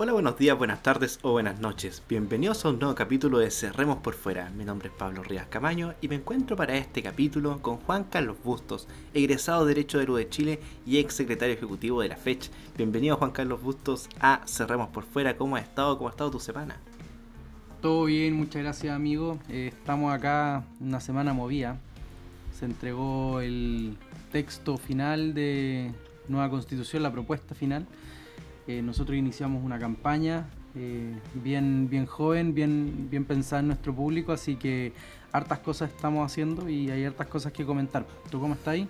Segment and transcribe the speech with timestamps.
[0.00, 2.04] Hola, buenos días, buenas tardes o buenas noches.
[2.08, 4.48] Bienvenidos a un nuevo capítulo de Cerremos por Fuera.
[4.50, 8.36] Mi nombre es Pablo Rías Camaño y me encuentro para este capítulo con Juan Carlos
[8.44, 12.48] Bustos, egresado de Derecho de Perú de Chile y ex secretario ejecutivo de la FECH.
[12.76, 15.36] Bienvenido Juan Carlos Bustos a Cerremos por Fuera.
[15.36, 15.98] ¿Cómo has estado?
[15.98, 16.76] ¿Cómo ha estado tu semana?
[17.82, 19.40] Todo bien, muchas gracias amigo.
[19.48, 21.76] Eh, estamos acá una semana movida.
[22.56, 23.96] Se entregó el
[24.30, 25.90] texto final de
[26.28, 27.84] nueva constitución, la propuesta final
[28.68, 34.30] eh, nosotros iniciamos una campaña eh, bien, bien joven, bien, bien pensada en nuestro público,
[34.32, 34.92] así que
[35.32, 38.06] hartas cosas estamos haciendo y hay hartas cosas que comentar.
[38.30, 38.88] ¿Tú cómo estás ahí?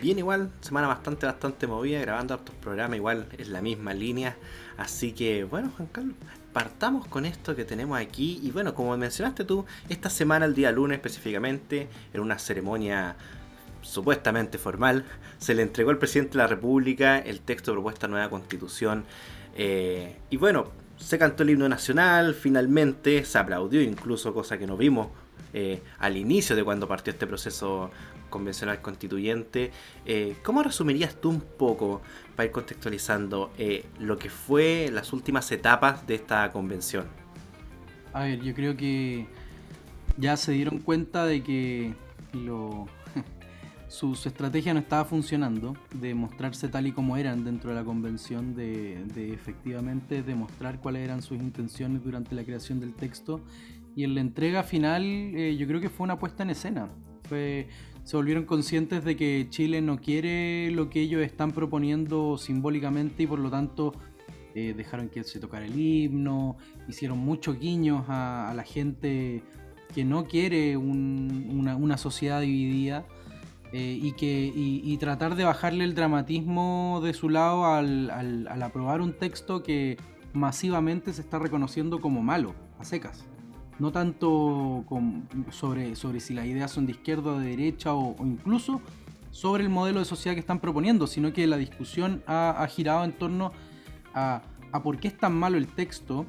[0.00, 4.36] Bien igual, semana bastante, bastante movida, grabando hartos programas, igual es la misma línea.
[4.78, 6.16] Así que bueno, Juan Carlos,
[6.54, 8.40] partamos con esto que tenemos aquí.
[8.42, 13.14] Y bueno, como mencionaste tú, esta semana, el día lunes específicamente, en una ceremonia
[13.82, 15.04] supuestamente formal,
[15.38, 19.04] se le entregó al presidente de la República el texto de propuesta nueva constitución.
[19.54, 24.76] Eh, y bueno, se cantó el himno nacional, finalmente se aplaudió incluso, cosa que no
[24.76, 25.08] vimos
[25.52, 27.90] eh, al inicio de cuando partió este proceso
[28.30, 29.72] convencional constituyente.
[30.06, 32.00] Eh, ¿Cómo resumirías tú un poco,
[32.34, 33.52] para ir contextualizando,
[33.98, 37.06] lo que fue las últimas etapas de esta convención?
[38.14, 39.26] A ver, yo creo que
[40.16, 41.94] ya se dieron cuenta de que
[42.32, 42.86] lo
[43.92, 48.54] su, estrategia no estaba funcionando de mostrarse tal y como eran dentro de la convención,
[48.54, 49.04] de,
[49.34, 53.42] efectivamente demostrar cuáles eran sus intenciones durante la creación del texto.
[53.94, 56.88] Y en la entrega final eh, yo creo que fue una puesta en escena.
[57.28, 57.68] Fue,
[58.02, 63.26] se volvieron conscientes de que Chile no quiere lo que ellos están proponiendo simbólicamente y
[63.26, 63.92] por lo tanto
[64.54, 66.56] eh, dejaron que se tocara el himno,
[66.88, 69.42] hicieron muchos guiños a, la gente
[69.94, 73.04] que no quiere una, una sociedad dividida
[73.72, 79.00] eh, y, que, y, tratar de bajarle el dramatismo de su lado al, al, aprobar
[79.00, 79.96] un texto que
[80.34, 83.24] masivamente se está reconociendo como malo, a secas.
[83.78, 84.84] No tanto
[85.50, 88.82] sobre, sobre si las ideas son de izquierda o de derecha o, incluso
[89.30, 93.12] sobre el modelo de sociedad que están proponiendo, sino que la discusión ha, girado en
[93.12, 93.52] torno
[94.12, 96.26] a, a por qué es tan malo el texto,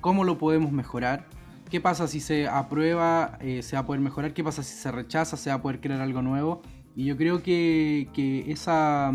[0.00, 1.26] cómo lo podemos mejorar,
[1.70, 4.92] qué pasa si se aprueba, eh, se va a poder mejorar, qué pasa si se
[4.92, 6.62] rechaza, se va a poder crear algo nuevo.
[6.96, 9.12] Y yo creo que, esa,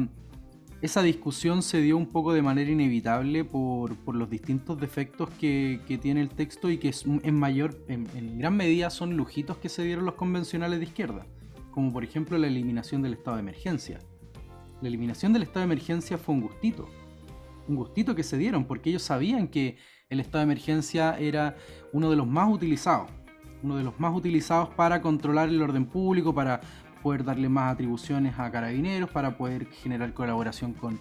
[0.82, 6.22] esa, discusión se dio un poco de manera inevitable por, los distintos defectos que, tiene
[6.22, 10.06] el texto y que es, en mayor, en, gran medida son lujitos que se dieron
[10.06, 11.26] los convencionales de izquierda,
[11.72, 14.00] como por ejemplo la eliminación del estado de emergencia.
[14.82, 16.90] La eliminación del estado de emergencia fue un gustito,
[17.68, 19.78] un gustito que se dieron porque ellos sabían que
[20.10, 21.56] el estado de emergencia era
[21.94, 23.10] uno de los más utilizados,
[23.62, 26.62] uno de los más utilizados para controlar el orden público, para
[27.02, 31.00] poder darle más atribuciones a carabineros, para poder generar colaboración con,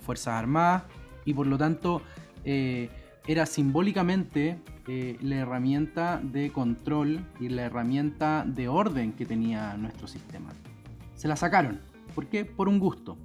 [0.00, 0.84] Fuerzas Armadas
[1.26, 2.00] y por lo tanto
[2.46, 2.88] eh,
[3.26, 4.58] era simbólicamente
[4.88, 10.50] eh, la herramienta de control y la herramienta de orden que tenía nuestro sistema.
[11.14, 11.78] Se la sacaron.
[12.14, 12.44] ¿Por qué?
[12.44, 13.16] Por un gusto.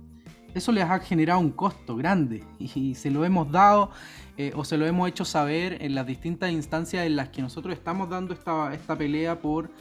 [0.54, 3.92] Eso les ha generado un costo grande y se lo hemos dado
[4.38, 7.74] eh, o se lo hemos hecho saber en las distintas instancias en las que nosotros
[7.74, 9.72] estamos dando esta, esta pelea por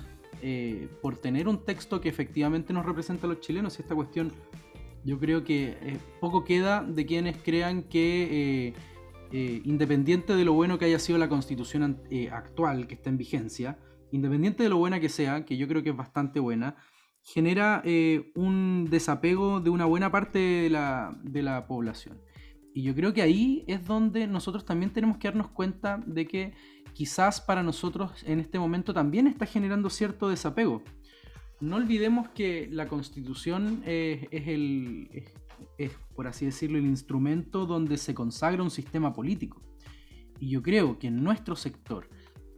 [0.42, 3.78] eh, por tener un texto que efectivamente nos representa a los chilenos.
[3.78, 4.32] Y esta cuestión,
[5.04, 8.74] yo creo que eh, poco queda de quienes crean que,
[9.32, 13.78] eh, independiente de lo bueno que haya sido la constitución actual que está en vigencia,
[14.12, 16.76] independiente de lo buena que sea, que yo creo que es bastante buena,
[17.22, 17.82] genera
[18.36, 22.20] un desapego de una buena parte de la, de la población.
[22.72, 26.52] Y yo creo que ahí es donde nosotros también tenemos que darnos cuenta de que
[26.96, 30.82] quizás para nosotros en este momento también está generando cierto desapego.
[31.60, 35.10] No olvidemos que la constitución es, el,
[35.76, 39.60] es, por así decirlo, el instrumento donde se consagra un sistema político.
[40.40, 42.08] Y yo creo que nuestro sector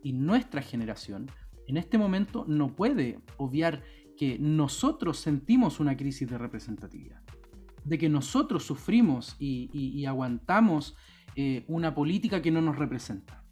[0.05, 1.29] y nuestra generación
[1.67, 3.83] en este momento no puede obviar
[4.17, 7.23] que nosotros sentimos una crisis de representatividad,
[7.85, 10.95] de que nosotros sufrimos y, aguantamos
[11.35, 13.48] eh, una política que no nos representa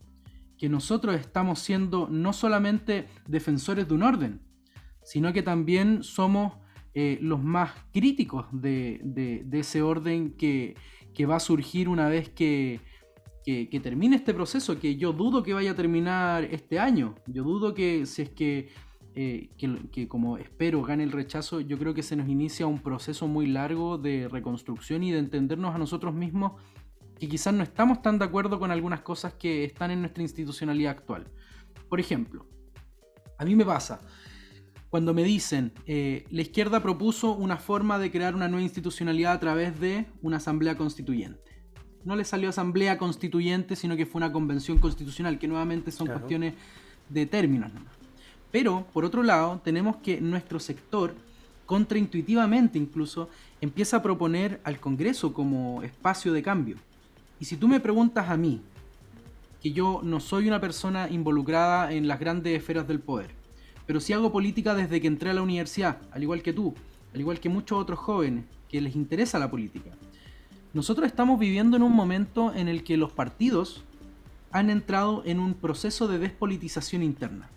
[0.59, 4.41] que nosotros estamos siendo no solamente defensores de un orden,
[5.03, 6.55] sino que también somos
[6.95, 10.75] eh, los más críticos de, ese orden que,
[11.29, 12.81] va a surgir una vez que,
[13.83, 17.15] termine este proceso, que yo dudo que vaya a terminar este año.
[17.27, 18.71] Yo dudo que si es que,
[19.15, 19.51] eh,
[19.93, 23.47] que, como espero gane el rechazo, yo creo que se nos inicia un proceso muy
[23.47, 26.53] largo de reconstrucción y de entendernos a nosotros mismos
[27.19, 30.93] que quizás no estamos tan de acuerdo con algunas cosas que están en nuestra institucionalidad
[30.93, 31.27] actual.
[31.89, 32.47] Por ejemplo,
[33.39, 34.01] a mí me pasa,
[34.91, 39.41] cuando me dicen, eh, la izquierda propuso una forma de crear una nueva institucionalidad a
[39.41, 41.43] través de una asamblea constituyente.
[42.05, 46.55] no le salió asamblea constituyente, sino que fue una convención constitucional, que nuevamente son cuestiones
[47.09, 47.73] de términos.
[48.53, 51.17] Pero, por otro lado, tenemos que nuestro sector,
[51.67, 53.29] contraintuitivamente incluso,
[53.61, 56.77] empieza a proponer al Congreso como espacio de cambio.
[57.39, 58.63] Y si tú me preguntas a mí,
[59.63, 63.31] que yo no soy una persona involucrada en las grandes esferas del poder,
[63.87, 66.75] pero sí hago política desde que entré a la universidad, al igual que tú,
[67.15, 69.91] al igual que muchos otros jóvenes que les interesa la política.
[70.75, 73.85] Nosotros estamos viviendo en un momento en el que los partidos
[74.51, 77.49] han entrado en un proceso de despolitización interna.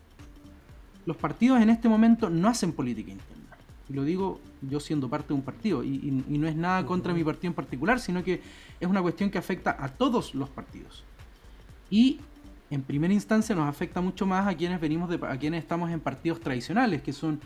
[1.05, 3.38] Los partidos en este momento no hacen política interna.
[3.89, 5.83] Y lo digo yo siendo parte de un partido.
[5.83, 8.41] Y, no es nada contra mi partido en particular, sino que
[8.79, 11.03] es una cuestión que afecta a todos los partidos.
[11.89, 12.19] Y
[12.69, 15.99] en primera instancia nos afecta mucho más a quienes venimos de, a quienes estamos en
[15.99, 17.39] partidos tradicionales, que son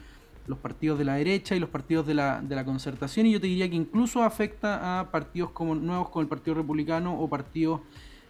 [0.48, 3.40] los partidos de la derecha y los partidos de la, de la concertación, y yo
[3.40, 7.80] te diría que incluso afecta a partidos como nuevos como el Partido Republicano o partidos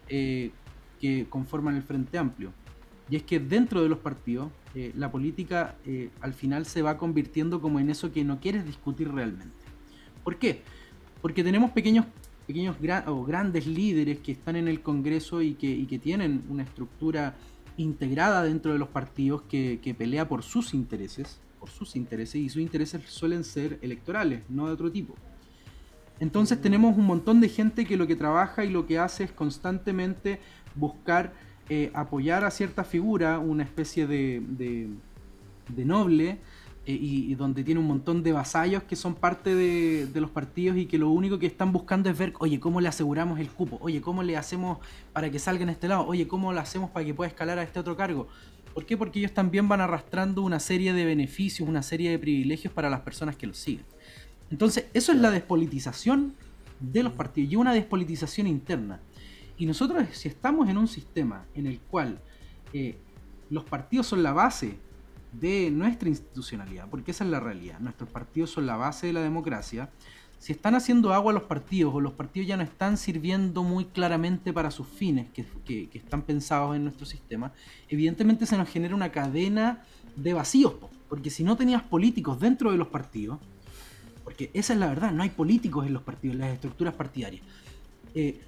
[0.08, 0.52] eh,
[1.00, 2.52] que conforman el Frente Amplio.
[3.10, 6.98] Y es que dentro de los partidos, eh, la política eh, al final se va
[6.98, 9.54] convirtiendo como en eso que no quieres discutir realmente.
[10.24, 10.62] ¿Por qué?
[11.22, 12.06] Porque tenemos pequeños,
[12.46, 12.76] pequeños
[13.06, 17.36] o grandes líderes que están en el Congreso y que, y que tienen una estructura
[17.76, 22.48] integrada dentro de los partidos que, que pelea por sus intereses, por sus intereses, y
[22.48, 25.14] sus intereses suelen ser electorales, no de otro tipo.
[26.20, 29.32] Entonces tenemos un montón de gente que lo que trabaja y lo que hace es
[29.32, 30.40] constantemente
[30.74, 31.32] buscar
[31.68, 36.38] eh, apoyar a cierta figura, una especie de, de, noble,
[36.86, 40.76] eh, y, donde tiene un montón de vasallos que son parte de, de, los partidos
[40.76, 43.78] y que lo único que están buscando es ver, oye, ¿cómo le aseguramos el cupo?
[43.80, 44.78] Oye, ¿cómo le hacemos
[45.12, 46.06] para que salga en este lado?
[46.06, 48.28] Oye, ¿cómo lo hacemos para que pueda escalar a este otro cargo?
[48.74, 48.96] ¿Por qué?
[48.96, 53.00] Porque ellos también van arrastrando una serie de beneficios, una serie de privilegios para las
[53.00, 53.86] personas que los siguen.
[54.50, 56.34] Entonces, eso es la despolitización
[56.80, 59.00] de los partidos y una despolitización interna.
[59.56, 62.20] Y nosotros, si estamos en un sistema en el cual
[62.72, 62.98] eh,
[63.50, 64.78] los partidos son la base
[65.32, 69.22] de nuestra institucionalidad, porque esa es la realidad, nuestros partidos son la base de la
[69.22, 69.90] democracia,
[70.38, 74.52] si están haciendo agua los partidos o los partidos ya no están sirviendo muy claramente
[74.52, 77.52] para sus fines que, están pensados en nuestro sistema,
[77.88, 79.84] evidentemente se nos genera una cadena
[80.16, 80.74] de vacíos,
[81.08, 83.38] porque si no tenías políticos dentro de los partidos,
[84.22, 87.42] porque esa es la verdad, no hay políticos en los partidos, en las estructuras partidarias,
[88.14, 88.40] eh,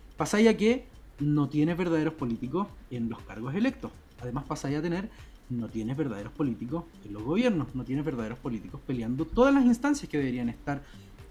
[0.58, 0.87] que
[1.18, 3.90] no tienes verdaderos políticos en los cargos electos.
[4.20, 5.08] Además pasáis a tener,
[5.48, 10.08] no tienes verdaderos políticos en los gobiernos, no tienes verdaderos políticos peleando todas las instancias
[10.08, 10.82] que deberían estar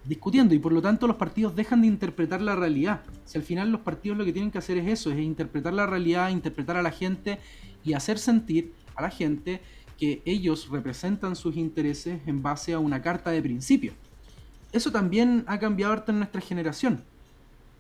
[0.06, 3.02] discutiendo y por lo tanto los partidos dejan de interpretar la realidad.
[3.26, 5.86] Si al final los partidos lo que tienen que hacer es eso, es interpretar la
[5.86, 7.40] realidad, interpretar a la gente
[7.84, 9.62] y hacer sentir a la gente
[9.98, 13.96] que ellos representan sus intereses en base a una carta de principios.
[14.72, 17.02] Eso también ha cambiado harto en nuestra generación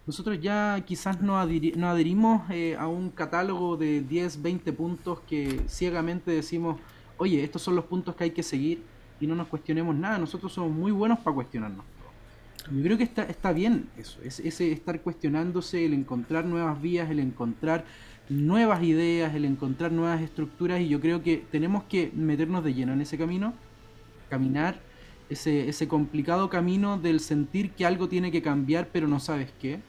[0.07, 6.29] nosotros ya quizás no, adherimos eh, a un catálogo de 10, 20 puntos que ciegamente
[6.29, 6.79] decimos,
[7.17, 8.83] oye, estos son los puntos que hay que seguir
[9.19, 10.19] y no nos cuestionemos nada.
[10.19, 11.83] Nosotros somos muy buenos para cuestionarnos.
[12.71, 17.09] Yo creo que está, está bien eso, es, ese estar cuestionándose, el encontrar nuevas vías,
[17.09, 17.85] el encontrar
[18.29, 22.93] nuevas ideas, el encontrar nuevas estructuras y yo creo que tenemos que meternos de lleno
[22.93, 23.53] en ese camino,
[24.29, 24.79] caminar
[25.29, 29.79] ese, ese complicado camino del sentir que algo tiene que cambiar pero no sabes qué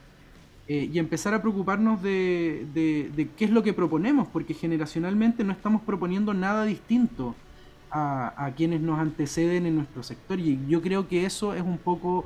[0.69, 5.53] eh, y empezar a preocuparnos de, de, qué es lo que proponemos, porque generacionalmente no
[5.53, 7.35] estamos proponiendo nada distinto
[7.89, 10.39] a, quienes nos anteceden en nuestro sector.
[10.39, 12.25] Y yo creo que eso es un poco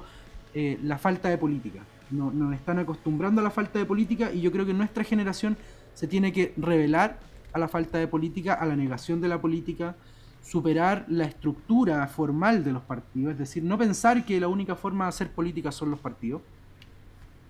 [0.56, 1.82] eh, la falta de política.
[2.10, 5.56] No, nos están acostumbrando a la falta de política y yo creo que nuestra generación
[5.94, 7.20] se tiene que revelar
[7.54, 9.96] a la falta de política, a la negación de la política,
[10.44, 15.06] superar la estructura formal de los partidos, es decir, no pensar que la única forma
[15.06, 16.42] de hacer política son los partidos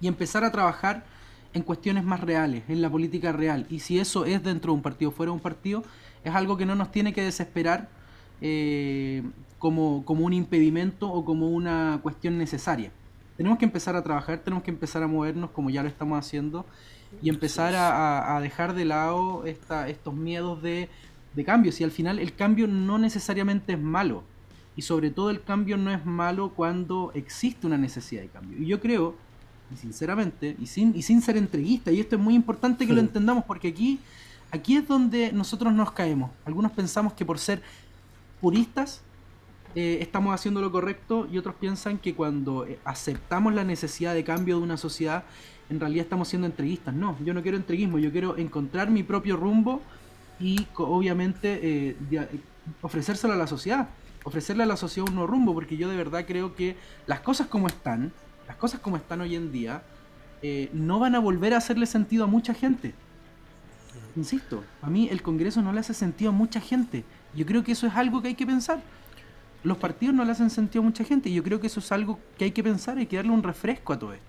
[0.01, 1.05] y empezar a trabajar
[1.53, 3.65] en cuestiones más reales, en la política real.
[3.69, 5.83] Y si eso es dentro de un partido, fuera de un partido,
[6.23, 7.89] es algo que no nos tiene que desesperar
[8.41, 9.23] eh,
[9.59, 12.91] como, como un impedimento o como una cuestión necesaria.
[13.37, 16.65] Tenemos que empezar a trabajar, tenemos que empezar a movernos como ya lo estamos haciendo
[17.21, 20.89] y empezar a, dejar de lado esta, estos miedos de,
[21.33, 21.71] de cambio.
[21.71, 24.23] Si al final el cambio no necesariamente es malo
[24.75, 28.57] y sobre todo el cambio no es malo cuando existe una necesidad de cambio.
[28.59, 29.15] Y yo creo
[29.73, 32.99] y sinceramente, y sin, y sin ser entreguista, y esto es muy importante que lo
[32.99, 33.99] entendamos porque aquí,
[34.51, 36.31] aquí es donde nosotros nos caemos.
[36.45, 37.61] Algunos pensamos que por ser
[38.39, 39.01] puristas
[39.73, 44.23] eh, estamos haciendo lo correcto y otros piensan que cuando eh, aceptamos la necesidad de
[44.23, 45.23] cambio de una sociedad,
[45.69, 46.93] en realidad estamos siendo entreguistas.
[46.93, 49.81] No, yo no quiero entreguismo, yo quiero encontrar mi propio rumbo
[50.39, 51.95] y obviamente eh,
[52.81, 53.87] ofrecérselo a la sociedad,
[54.25, 56.75] ofrecerle a la sociedad un nuevo rumbo, porque yo de verdad creo que
[57.07, 58.11] las cosas como están,
[58.51, 59.81] las cosas como están hoy en día
[60.41, 62.93] eh, no van a volver a hacerle sentido a mucha gente.
[64.17, 67.05] Insisto, a mí el Congreso no le hace sentido a mucha gente.
[67.33, 68.81] Yo creo que eso es algo que hay que pensar.
[69.63, 72.19] Los partidos no le hacen sentido a mucha gente yo creo que eso es algo
[72.37, 74.25] que hay que pensar, hay que darle un refresco a todo esto.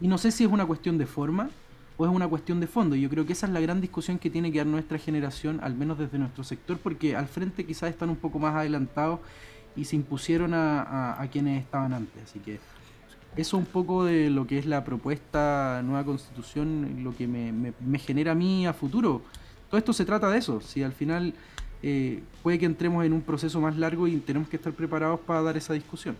[0.00, 1.50] Y no sé si es una cuestión de forma
[1.98, 2.96] o es una cuestión de fondo.
[2.96, 5.76] Yo creo que esa es la gran discusión que tiene que dar nuestra generación, al
[5.76, 9.20] menos desde nuestro sector, porque al frente quizás están un poco más adelantados
[9.76, 12.24] y se impusieron a, quienes estaban antes.
[12.24, 12.58] Así que
[13.36, 17.98] eso un poco de lo que es la propuesta nueva constitución, lo que me, me,
[17.98, 19.22] genera a mí a futuro.
[19.68, 20.60] Todo esto se trata de eso.
[20.60, 21.34] Si al final
[21.82, 25.42] eh, puede que entremos en un proceso más largo y tenemos que estar preparados para
[25.42, 26.16] dar esa discusión.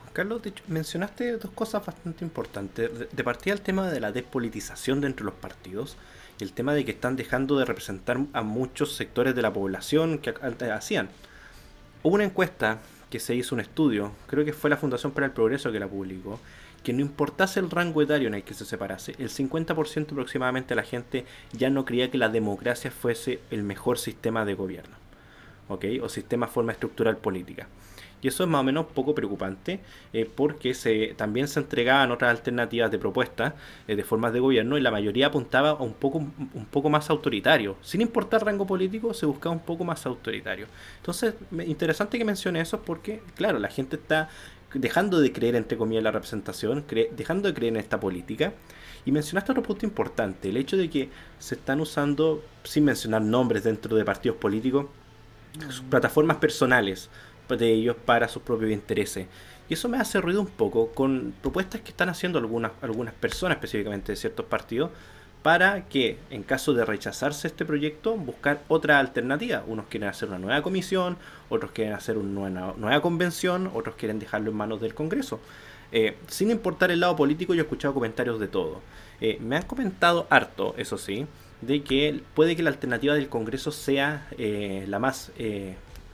[0.00, 2.90] Juan Carlos, mencionaste dos cosas bastante importantes.
[3.12, 5.96] De partida el tema de la despolitización dentro de los partidos
[6.38, 10.18] y el tema de que están dejando de representar a muchos sectores de la población
[10.18, 11.10] que antes hacían.
[12.02, 12.78] Hubo una encuesta
[13.10, 15.88] que se hizo un estudio, creo que fue la Fundación para el Progreso que la
[15.88, 16.40] publicó,
[16.82, 20.76] que no importase el rango etario en el que se separase, el 50% aproximadamente de
[20.76, 24.96] la gente ya no creía que la democracia fuese el mejor sistema de gobierno.
[25.68, 27.68] O sistema forma estructural política.
[28.22, 29.80] Y eso es más o menos poco preocupante
[30.12, 33.54] eh, porque se, también se entregaban otras alternativas de propuestas
[33.88, 37.08] eh, de formas de gobierno y la mayoría apuntaba a un poco, un poco más
[37.10, 37.76] autoritario.
[37.82, 40.66] Sin importar rango político, se buscaba un poco más autoritario.
[40.98, 41.34] Entonces,
[41.66, 44.28] interesante que mencione eso porque, claro, la gente está
[44.74, 48.52] dejando de creer, entre comillas, la representación, dejando de creer en esta política.
[49.04, 51.08] Y mencionaste otro punto importante, el hecho de que
[51.38, 54.86] se están usando, sin mencionar nombres dentro de partidos políticos,
[55.88, 57.08] plataformas personales
[57.56, 59.26] de ellos para sus propios intereses.
[59.68, 63.56] Y eso me hace ruido un poco con propuestas que están haciendo algunas, algunas personas,
[63.56, 64.90] específicamente de ciertos partidos,
[65.42, 69.62] para que, en caso de rechazarse este proyecto, buscar otra alternativa.
[69.66, 71.16] Unos quieren hacer una nueva comisión,
[71.48, 75.40] otros quieren hacer una nueva, convención, otros quieren dejarlo en manos del Congreso.
[75.92, 78.80] Eh, sin importar el lado político, yo he escuchado comentarios de todo.
[79.20, 81.26] Eh, me han comentado harto, eso sí,
[81.62, 85.32] de que puede que la alternativa del Congreso sea eh, la más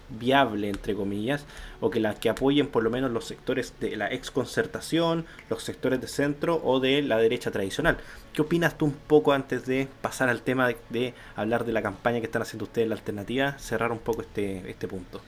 [0.08, 1.44] viable, entre comillas,
[1.80, 6.00] o que las que apoyen por lo menos los sectores de la exconcertación, los sectores
[6.00, 7.98] de centro o de la derecha tradicional.
[8.32, 12.20] ¿Qué opinas tú un poco antes de pasar al tema de, hablar de la campaña
[12.20, 15.20] que están haciendo ustedes, la alternativa, cerrar un poco este, este punto?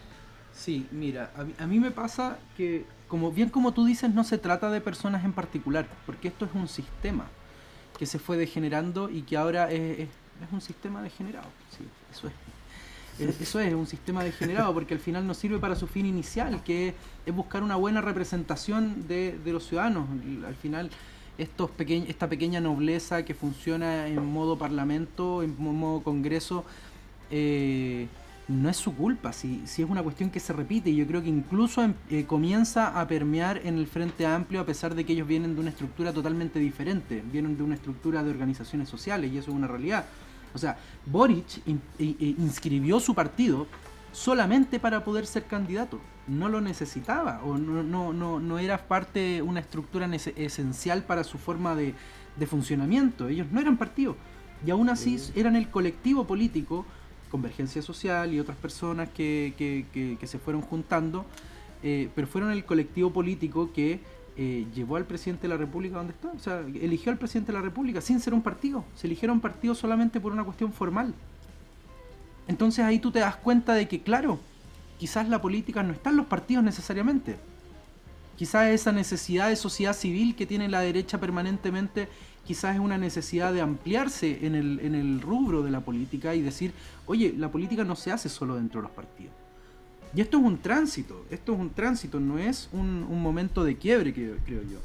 [0.52, 4.70] Sí, mira, a mí, me pasa que, como bien como tú dices, no se trata
[4.70, 7.26] de personas en particular, porque esto es un sistema
[7.97, 11.47] que se fue degenerando y que ahora es, es un sistema degenerado.
[11.76, 12.47] Sí, eso es
[13.18, 16.94] eso es un sistema degenerado porque al final no sirve para su fin inicial, que
[17.26, 20.08] es buscar una buena representación de, los ciudadanos.
[20.46, 20.90] Al final,
[21.37, 26.64] estos esta pequeña nobleza que funciona en modo parlamento, en modo congreso,
[27.30, 28.06] eh,
[28.48, 31.22] no es su culpa, si, si, es una cuestión que se repite y yo creo
[31.22, 35.12] que incluso em, eh, comienza a permear en el Frente Amplio a pesar de que
[35.12, 39.37] ellos vienen de una estructura totalmente diferente, vienen de una estructura de organizaciones sociales y
[39.37, 40.06] eso es una realidad.
[40.54, 41.62] O sea, Boric
[41.98, 43.66] inscribió su partido
[44.12, 46.00] solamente para poder ser candidato.
[46.26, 51.38] No lo necesitaba o no, no, no, no era parte, una estructura esencial para su
[51.38, 51.94] forma de,
[52.46, 53.28] funcionamiento.
[53.28, 54.16] Ellos no eran partido.
[54.66, 56.84] Y aún así eran el colectivo político,
[57.30, 61.26] Convergencia Social y otras personas que, que, se fueron juntando,
[61.82, 64.00] eh, pero fueron el colectivo político que
[64.40, 66.28] eh, llevó al presidente de la República donde está.
[66.28, 68.85] O sea, eligió al presidente de la República sin ser un partido.
[68.95, 71.12] Se eligieron partidos solamente por una cuestión formal.
[72.47, 74.38] Entonces ahí tú te das cuenta de que, claro,
[74.97, 77.37] quizás la política no está en los partidos necesariamente.
[78.37, 82.09] Quizás esa necesidad de sociedad civil que tiene la derecha permanentemente,
[82.47, 86.42] quizás es una necesidad de ampliarse en el, en el rubro de la política y
[86.42, 86.73] decir,
[87.07, 89.35] oye, la política no se hace solo dentro de los partidos.
[90.14, 94.12] Y esto es un tránsito, esto es un tránsito, no es un, momento de quiebre,
[94.14, 94.78] que, creo yo.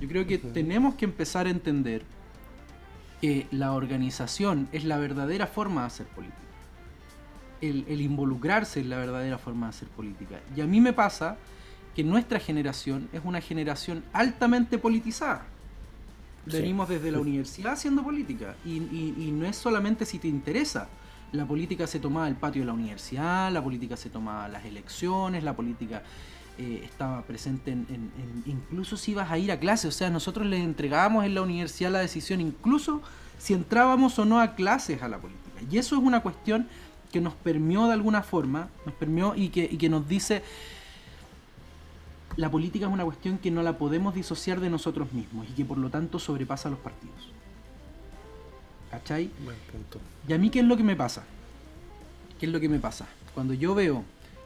[0.00, 2.02] Yo creo que tenemos que empezar a entender
[3.20, 6.38] que la organización es la verdadera forma de hacer política.
[7.60, 10.40] El, el, involucrarse es la verdadera forma de hacer política.
[10.56, 11.36] Y a mí me pasa
[11.94, 15.44] que nuestra generación es una generación altamente politizada.
[16.46, 20.88] Venimos desde la universidad haciendo política y, y no es solamente si te interesa,
[21.32, 25.42] la política se tomaba el patio de la universidad, la política se tomaba las elecciones,
[25.42, 26.02] la política
[26.58, 28.12] eh, estaba presente en,
[28.44, 31.90] incluso si ibas a ir a clase, o sea, nosotros le entregábamos en la universidad
[31.90, 33.00] la decisión, incluso
[33.38, 35.60] si entrábamos o no a clases a la política.
[35.70, 36.68] Y eso es una cuestión
[37.10, 40.42] que nos permeó de alguna forma, nos permeó y que, y que nos dice,
[42.36, 45.64] la política es una cuestión que no la podemos disociar de nosotros mismos y que
[45.64, 47.32] por lo tanto sobrepasa a los partidos.
[48.92, 49.30] ¿Cachai?
[50.28, 51.24] Y a mí, ¿qué es lo que me pasa?
[52.38, 53.06] ¿Qué es lo que me pasa?
[53.32, 54.04] Cuando yo veo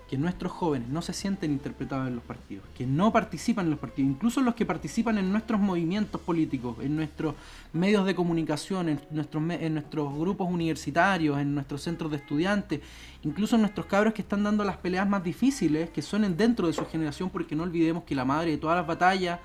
[0.08, 3.80] que nuestros jóvenes no se sienten interpretados en los partidos, que no participan en los
[3.80, 7.34] partidos, incluso los que participan en nuestros movimientos políticos, en nuestros
[7.72, 12.82] medios de comunicación, en nuestros, en nuestros grupos universitarios, en nuestros centros de estudiantes,
[13.24, 16.72] incluso en nuestros cabros que están dando las peleas más difíciles, que suenen dentro de
[16.72, 19.40] su generación, porque no olvidemos que la madre de todas las batallas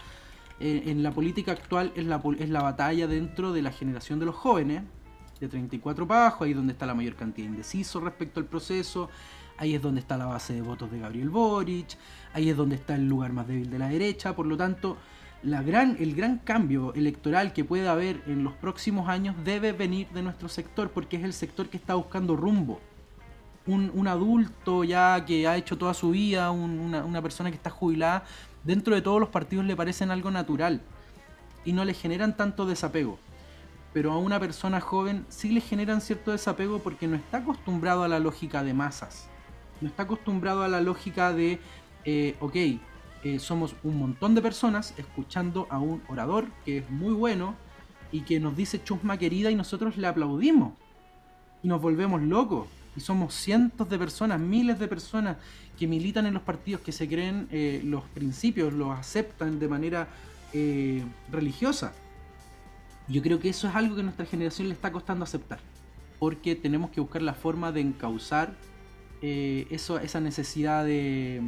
[0.62, 4.36] en la política actual es la, es la batalla dentro de la generación de los
[4.36, 4.84] jóvenes,
[5.40, 8.46] de 34 para abajo, ahí es donde está la mayor cantidad de indecisos respecto al
[8.46, 9.10] proceso,
[9.58, 11.98] ahí es donde está la base de votos de Gabriel Boric,
[12.34, 14.98] ahí es donde está el lugar más débil de la derecha, por lo tanto,
[15.44, 20.08] la gran, el gran cambio electoral que puede haber en los próximos años debe venir
[20.10, 22.80] de nuestro sector, porque es el sector que está buscando rumbo.
[23.68, 28.26] Un, adulto ya que ha hecho toda su vida, una, una persona que está jubilada,
[28.64, 30.82] dentro de todos los partidos le parecen algo natural
[31.66, 33.20] y no le generan tanto desapego.
[33.94, 38.08] Pero a una persona joven sí le generan cierto desapego porque no está acostumbrado a
[38.08, 39.28] la lógica de masas.
[39.82, 41.60] No está acostumbrado a la lógica de,
[42.06, 42.56] eh, ok,
[43.24, 47.56] eh, somos un montón de personas escuchando a un orador que es muy bueno
[48.12, 50.74] y que nos dice chusma querida y nosotros le aplaudimos.
[51.64, 52.68] Y nos volvemos locos.
[52.96, 55.38] Y somos cientos de personas, miles de personas
[55.80, 60.08] que militan en los partidos, que se creen eh, los principios, los aceptan de manera
[61.32, 61.94] religiosa.
[63.08, 65.60] Yo creo que eso es algo que a nuestra generación le está costando aceptar,
[66.20, 68.54] porque tenemos que buscar la forma de encauzar
[69.22, 71.42] eh, eso, esa necesidad de,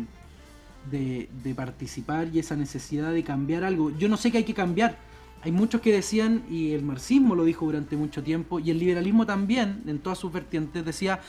[0.92, 3.90] de, participar y esa necesidad de cambiar algo.
[3.98, 4.98] Yo no sé qué hay que cambiar.
[5.44, 9.26] Hay muchos que decían, y el marxismo lo dijo durante mucho tiempo, y el liberalismo
[9.26, 11.20] también, en todas sus vertientes, decía,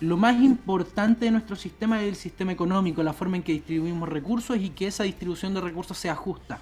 [0.00, 4.08] lo más importante de nuestro sistema es el sistema económico, la forma en que distribuimos
[4.08, 6.60] recursos y que esa distribución de recursos sea justa.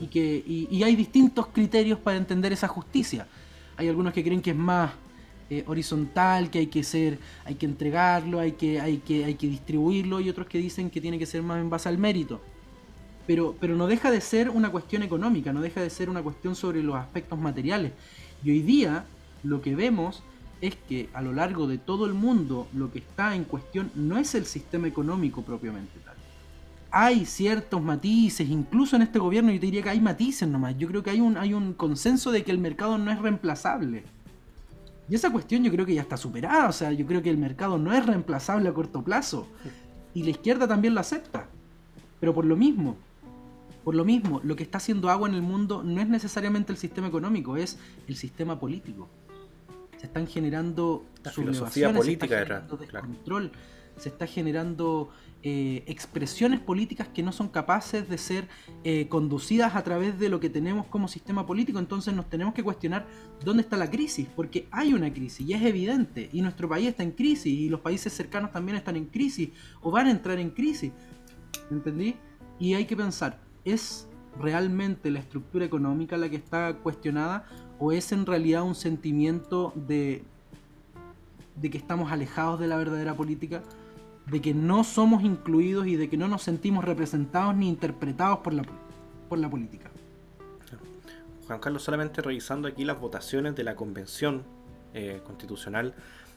[0.00, 3.26] Y, que, y hay distintos criterios para entender esa justicia.
[3.76, 4.92] Hay algunos que creen que es más
[5.50, 9.46] eh, horizontal, que hay que ser, hay que entregarlo, hay que, hay, que, hay que
[9.46, 12.42] distribuirlo, y otros que dicen que tiene que ser más en base al mérito.
[13.28, 16.56] Pero, pero no deja de ser una cuestión económica, no deja de ser una cuestión
[16.56, 17.92] sobre los aspectos materiales.
[18.42, 19.04] Y hoy día
[19.44, 20.24] lo que vemos
[20.60, 24.18] es que a lo largo de todo el mundo lo que está en cuestión no
[24.18, 26.16] es el sistema económico propiamente tal.
[26.90, 30.76] Hay ciertos matices, incluso en este gobierno yo te diría que hay matices nomás.
[30.76, 34.02] Yo creo que hay un, hay un consenso de que el mercado no es reemplazable
[35.10, 37.38] y esa cuestión yo creo que ya está superada, o sea, yo creo que el
[37.38, 39.46] mercado no es reemplazable a corto plazo.
[40.12, 41.46] Y la izquierda también lo acepta.
[42.20, 42.96] Pero por lo mismo,
[43.88, 46.76] por lo mismo, lo que está haciendo agua en el mundo no es necesariamente el
[46.76, 49.08] sistema económico, es el sistema político.
[49.96, 53.50] Se están generando la filosofía política se control,
[53.96, 55.08] se está generando
[55.42, 58.46] eh, expresiones políticas que no son capaces de ser
[58.84, 61.78] eh, conducidas a través de lo que tenemos como sistema político.
[61.78, 63.06] Entonces nos tenemos que cuestionar
[63.42, 67.04] dónde está la crisis, porque hay una crisis y es evidente, y nuestro país está
[67.04, 69.48] en crisis, y los países cercanos también están en crisis,
[69.80, 70.92] o van a entrar en crisis.
[71.70, 72.16] ¿Entendí?
[72.58, 74.08] Y hay que pensar, ¿es
[74.40, 77.46] realmente la estructura económica la que está cuestionada
[77.78, 80.22] o es en realidad un sentimiento de,
[81.56, 83.62] de que estamos alejados de la verdadera política?
[84.30, 88.52] de que no somos incluidos y de que no nos sentimos representados ni interpretados por
[88.52, 88.62] la,
[89.28, 89.90] por la política.
[91.46, 94.42] Juan Carlos, solamente revisando aquí las votaciones de la convención
[94.92, 95.94] eh, constitucional,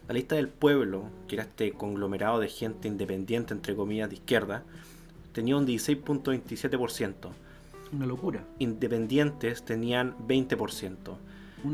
[0.08, 4.64] la lista del pueblo, que era este conglomerado de gente independiente, entre comillas, de izquierda,
[5.32, 7.30] tenía un 16.27%.
[7.94, 8.46] Una locura.
[8.60, 11.18] Independientes tenían 20%.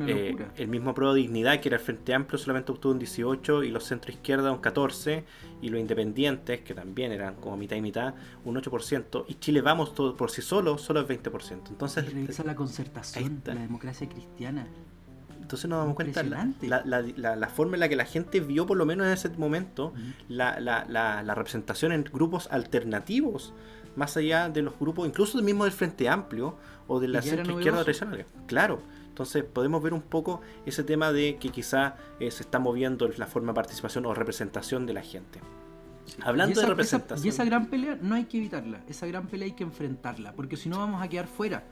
[0.07, 3.69] Eh, el mismo Pro Dignidad, que era el Frente Amplio, solamente obtuvo un 18 y
[3.69, 5.23] los centro izquierda un 14
[5.61, 9.93] y los independientes, que también eran como mitad y mitad, un 8% y Chile Vamos
[9.95, 11.69] todo por sí solo, solo el 20%.
[11.69, 14.67] Entonces, revisa la concertación, la democracia cristiana.
[15.47, 18.75] Entonces nos damos cuenta la, la, la, forma en la que la gente vio, por
[18.75, 19.93] lo menos en ese momento,
[20.27, 23.53] la, representación en grupos alternativos,
[23.95, 26.57] más allá de los grupos, incluso del mismo del Frente Amplio
[26.89, 28.25] o de la centro izquierda tradicional.
[28.45, 28.81] Claro.
[29.07, 33.25] Entonces podemos ver un poco ese tema de que quizá eh, se está moviendo la
[33.25, 35.39] forma de participación o representación de la gente.
[36.23, 37.25] Hablando de representación.
[37.25, 40.57] y esa gran pelea no hay que evitarla, esa gran pelea hay que enfrentarla, porque
[40.57, 41.63] si no vamos a quedar fuera.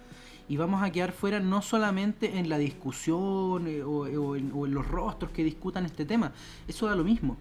[0.47, 4.05] Y vamos a quedar fuera no solamente en la discusión eh, o,
[4.35, 6.33] en, o en los rostros que discutan este tema,
[6.67, 7.37] eso da lo mismo.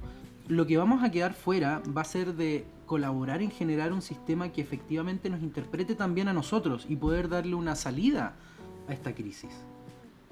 [0.48, 4.50] Lo que vamos a quedar fuera va a ser de colaborar en generar un sistema
[4.50, 8.34] que efectivamente nos interprete también a nosotros y poder darle una salida
[8.88, 9.50] a esta crisis.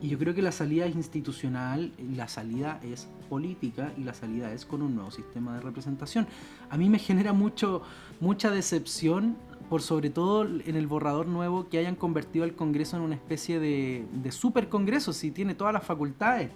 [0.02, 4.52] Y yo creo que la salida es institucional, la salida es política y la salida
[4.52, 6.26] es con un nuevo sistema de representación.
[6.70, 7.82] A mí me genera mucho,
[8.18, 9.36] mucha decepción,
[9.72, 13.58] por sobre todo en el borrador nuevo, que hayan convertido al Congreso en una especie
[13.58, 16.50] de, de super Congreso, si tiene todas las facultades.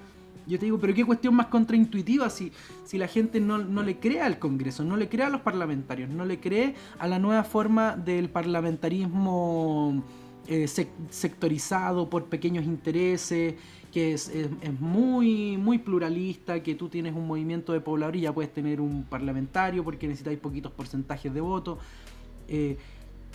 [0.46, 2.52] Yo te digo, pero qué cuestión más contraintuitiva si,
[2.84, 6.26] si la gente no, le cree al Congreso, no le cree a los parlamentarios, no
[6.26, 10.04] le cree a la nueva forma del parlamentarismo
[10.46, 10.66] eh,
[11.08, 13.54] sectorizado por pequeños intereses,
[13.94, 14.30] que es,
[14.78, 19.04] muy, muy pluralista, que tú tienes un movimiento de poblador y ya puedes tener un
[19.04, 21.78] parlamentario porque necesitáis poquitos porcentajes de votos.
[22.48, 22.76] Eh,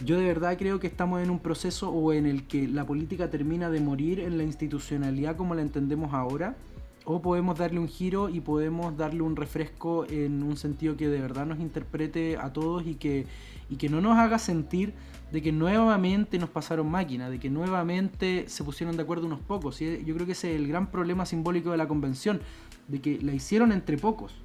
[0.03, 3.29] yo de verdad creo que estamos en un proceso o en el que la política
[3.29, 6.55] termina de morir en la institucionalidad como la entendemos ahora,
[7.03, 11.19] o podemos darle un giro y podemos darle un refresco en un sentido que de
[11.19, 13.25] verdad nos interprete a todos y que,
[13.69, 14.93] y que no nos haga sentir
[15.31, 19.79] de que nuevamente nos pasaron máquinas, de que nuevamente se pusieron de acuerdo unos pocos.
[19.79, 22.41] Yo creo que ese es el gran problema simbólico de la convención,
[22.87, 24.35] de que la hicieron entre pocos.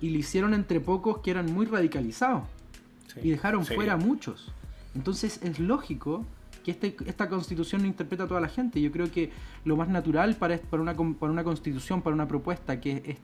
[0.00, 2.44] Y la hicieron entre pocos que eran muy radicalizados.
[3.22, 4.52] y dejaron fuera a muchos.
[4.98, 6.26] Entonces es lógico
[6.64, 8.80] que este, esta constitución no interpreta a toda la gente.
[8.80, 9.30] Yo creo que
[9.64, 10.96] lo más natural para, una,
[11.44, 13.16] constitución, para una propuesta que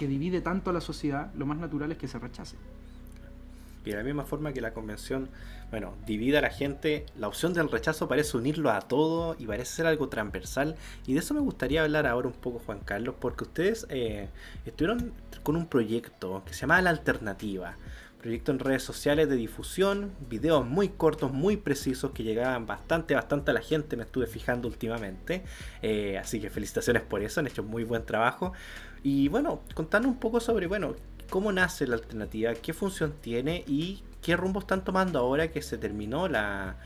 [0.00, 2.56] divide tanto a la sociedad, lo más natural es que se rechace.
[3.84, 5.28] Y de la misma forma que la convención,
[5.70, 9.76] bueno, divide a la gente, la opción del rechazo parece unirlo a todo y parece
[9.76, 10.74] ser algo transversal.
[11.06, 14.28] Y de eso me gustaría hablar ahora un poco, Juan Carlos, porque ustedes eh,
[14.66, 15.12] estuvieron
[15.44, 17.76] con un proyecto que se llama La Alternativa
[18.18, 23.52] proyecto en redes sociales de difusión, videos muy cortos, muy precisos que llegaban bastante, bastante
[23.52, 25.44] a la gente, me estuve fijando últimamente.
[25.82, 28.52] Eh, así que felicitaciones por eso, han hecho muy buen trabajo.
[29.02, 30.96] Y bueno, contando un poco sobre, bueno,
[31.30, 35.78] cómo nace la alternativa, qué función tiene y qué rumbo están tomando ahora que se
[35.78, 36.76] terminó la,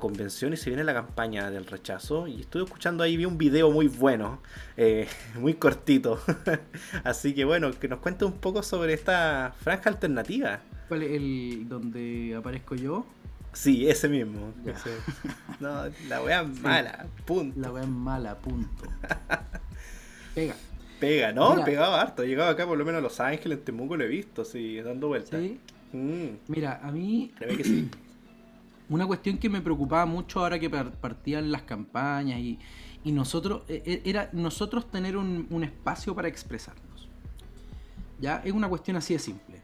[0.00, 2.26] convención y se viene la campaña del rechazo.
[2.26, 4.40] Y estuve escuchando ahí, vi un video muy bueno,
[4.76, 5.08] eh,
[5.38, 6.20] muy cortito.
[7.04, 10.60] Así que bueno, que nos cuente un poco sobre esta franja alternativa.
[10.88, 13.06] ¿Cuál es el donde aparezco yo?
[13.52, 14.52] Sí, ese mismo.
[15.60, 17.60] No, la wea mala, punto.
[17.60, 18.84] La wea mala, punto.
[20.34, 20.54] Pega.
[20.98, 21.52] Pega, ¿no?
[21.52, 22.24] Mira, Pegaba harto.
[22.24, 25.08] Llegaba acá por lo menos a Los Ángeles, en Temuco lo he visto, sí, dando
[25.08, 25.40] vueltas.
[25.40, 25.60] ¿Sí?
[25.92, 26.38] Mm.
[26.48, 27.32] Mira, a mí.
[28.88, 32.58] Una cuestión que me preocupaba mucho ahora que partían las campañas y,
[33.04, 33.62] nosotros.
[33.68, 37.08] E, e, era nosotros tener un, espacio para expresarnos.
[38.20, 38.42] ¿Ya?
[38.44, 39.62] Es una cuestión así de simple.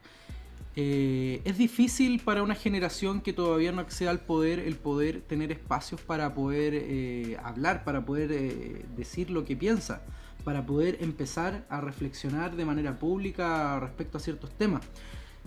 [0.80, 5.50] Eh, es difícil para una generación que todavía no accede al poder el poder tener
[5.50, 10.02] espacios para poder eh, hablar, para poder eh, decir lo que piensa,
[10.44, 14.82] para poder empezar a reflexionar de manera pública respecto a ciertos temas.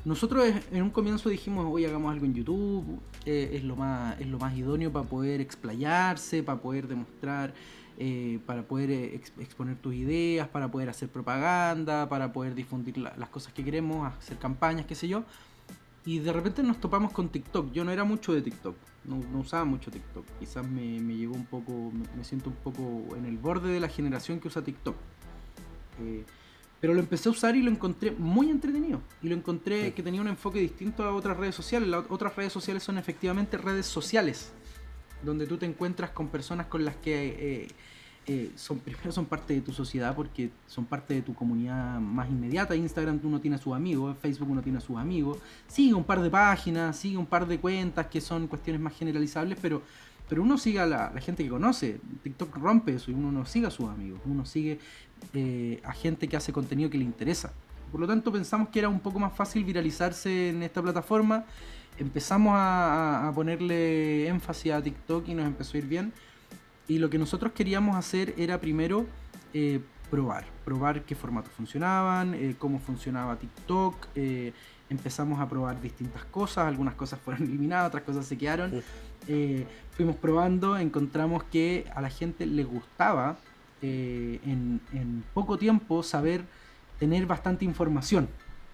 [0.04, 4.26] Nosotros en un comienzo dijimos, hoy hagamos algo en YouTube, eh, es, lo más, es
[4.28, 7.54] lo más idóneo para poder explayarse, para poder demostrar,
[8.00, 13.30] eh, para poder eh, exponer tus ideas, para poder hacer propaganda, para poder difundir las
[13.30, 15.24] cosas que queremos, hacer campañas, qué sé yo.
[16.04, 17.72] Y de repente nos topamos con TikTok.
[17.72, 20.26] Yo no era mucho de TikTok, no, usaba mucho TikTok.
[20.40, 23.88] Quizás me, me llegó un poco, me, siento un poco en el borde de la
[23.88, 24.96] generación que usa TikTok.
[26.82, 29.02] Pero lo empecé a usar y lo encontré muy entretenido.
[29.22, 31.88] Y lo encontré que tenía un enfoque distinto a otras redes sociales.
[31.88, 34.52] Las otras redes sociales son efectivamente redes sociales.
[35.24, 37.68] Donde tú te encuentras con personas con las que eh,
[38.26, 42.30] eh, son, primero son parte de tu sociedad porque son parte de tu comunidad más
[42.30, 42.76] inmediata.
[42.76, 45.38] Instagram uno tiene a sus amigos, Facebook uno tiene a sus amigos.
[45.68, 49.58] Sigue un par de páginas, sigue un par de cuentas que son cuestiones más generalizables,
[49.62, 49.84] pero
[50.32, 52.00] pero uno sigue a la, gente que conoce.
[52.24, 54.22] TikTok rompe eso y uno no sigue a sus amigos.
[54.24, 54.80] Uno sigue
[55.34, 57.52] eh, a gente que hace contenido que le interesa.
[57.92, 61.44] Por lo tanto, pensamos que era un poco más fácil viralizarse en esta plataforma.
[61.98, 66.14] Empezamos a, ponerle énfasis a TikTok y nos empezó a ir bien.
[66.88, 69.08] Y lo que nosotros queríamos hacer era primero
[69.54, 74.08] eh, probar, probar qué formatos funcionaban, eh, cómo funcionaba TikTok.
[74.90, 78.82] empezamos a probar distintas cosas, algunas cosas fueron eliminadas, otras cosas se quedaron
[79.28, 83.38] eh, fuimos probando, encontramos que a la gente le gustaba
[83.82, 86.44] eh, en, poco tiempo saber
[87.00, 88.28] tener bastante información.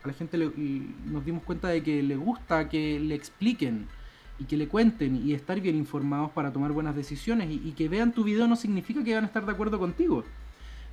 [0.03, 3.87] A la gente nos dimos cuenta de que le gusta que le expliquen
[4.39, 8.11] y que le cuenten y estar bien informados para tomar buenas decisiones y, que vean
[8.11, 10.23] tu video no significa que van a estar de acuerdo contigo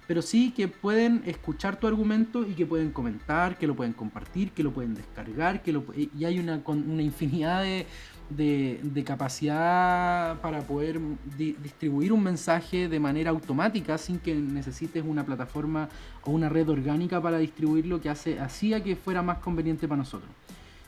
[0.07, 4.51] pero sí que pueden escuchar tu argumento y que pueden comentar, que lo pueden compartir,
[4.51, 7.87] que lo pueden descargar, que lo, y hay una, una infinidad de,
[8.31, 11.01] de, capacidad para poder
[11.37, 15.89] distribuir un mensaje de manera automática sin que necesites una plataforma
[16.23, 20.31] o una red orgánica para distribuirlo que hace, hacía que fuera más conveniente para nosotros.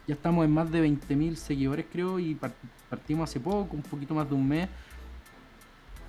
[0.07, 2.39] Ya estamos en más de 20.000 seguidores creo y
[2.89, 4.69] partimos hace poco, un poquito más de un mes.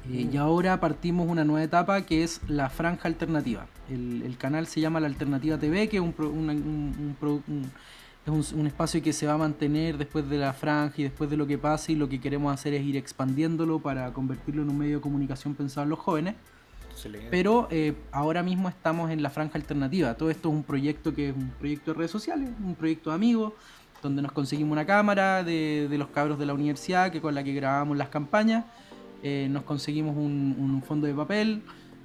[0.10, 3.66] Eh, y ahora partimos una nueva etapa que es la franja alternativa.
[3.90, 7.16] El, canal se llama La Alternativa TV, que es un, un
[8.28, 11.38] es un, espacio que se va a mantener después de la franja y después de
[11.38, 14.78] lo que pase y lo que queremos hacer es ir expandiéndolo para convertirlo en un
[14.78, 16.36] medio de comunicación pensado en los jóvenes.
[17.30, 20.16] Pero eh, ahora mismo estamos en la franja alternativa.
[20.16, 23.16] Todo esto es un proyecto que es un proyecto de redes sociales, un proyecto de
[23.16, 23.54] amigos,
[24.02, 27.54] donde nos conseguimos una cámara de, los cabros de la universidad que con la que
[27.54, 28.66] grabamos las campañas.
[29.24, 31.62] Eh, nos conseguimos un, fondo de papel,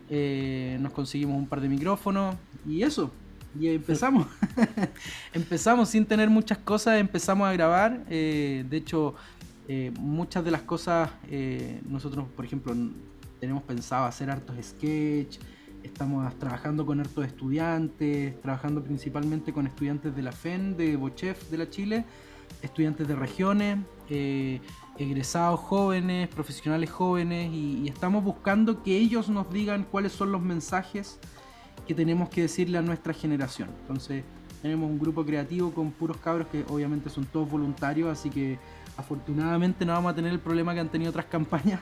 [0.09, 3.11] eh, nos conseguimos un par de micrófonos y eso.
[3.59, 4.27] Y empezamos.
[5.33, 8.05] empezamos sin tener muchas cosas, empezamos a grabar.
[8.07, 9.15] de hecho,
[9.99, 11.11] muchas de las cosas,
[11.87, 12.75] nosotros, por ejemplo,
[13.41, 15.39] tenemos pensado hacer hartos sketch,
[15.83, 21.59] estamos trabajando con hartos estudiantes, trabajando principalmente con estudiantes de la FEN, de Bochef de
[21.59, 22.05] la Chile,
[22.63, 24.61] estudiantes de regiones, eh,
[24.99, 31.19] egresados jóvenes, profesionales jóvenes, y, estamos buscando que ellos nos digan cuáles son los mensajes
[31.87, 33.69] que tenemos que decirle a nuestra generación.
[33.83, 34.25] Entonces,
[34.61, 38.59] tenemos un grupo creativo con puros cabros que obviamente son todos voluntarios, así que
[38.97, 41.81] afortunadamente no vamos a tener el problema que han tenido otras campañas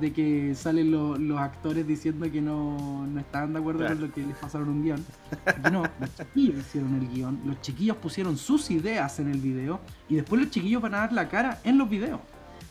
[0.00, 4.22] de que salen los actores diciendo que no, no estaban de acuerdo con lo que
[4.22, 5.04] les pasaron un guion.
[5.70, 10.16] no, los chiquillos hicieron el guion, los chiquillos pusieron sus ideas en el video y
[10.16, 12.20] después los chiquillos van a dar la cara en los videos.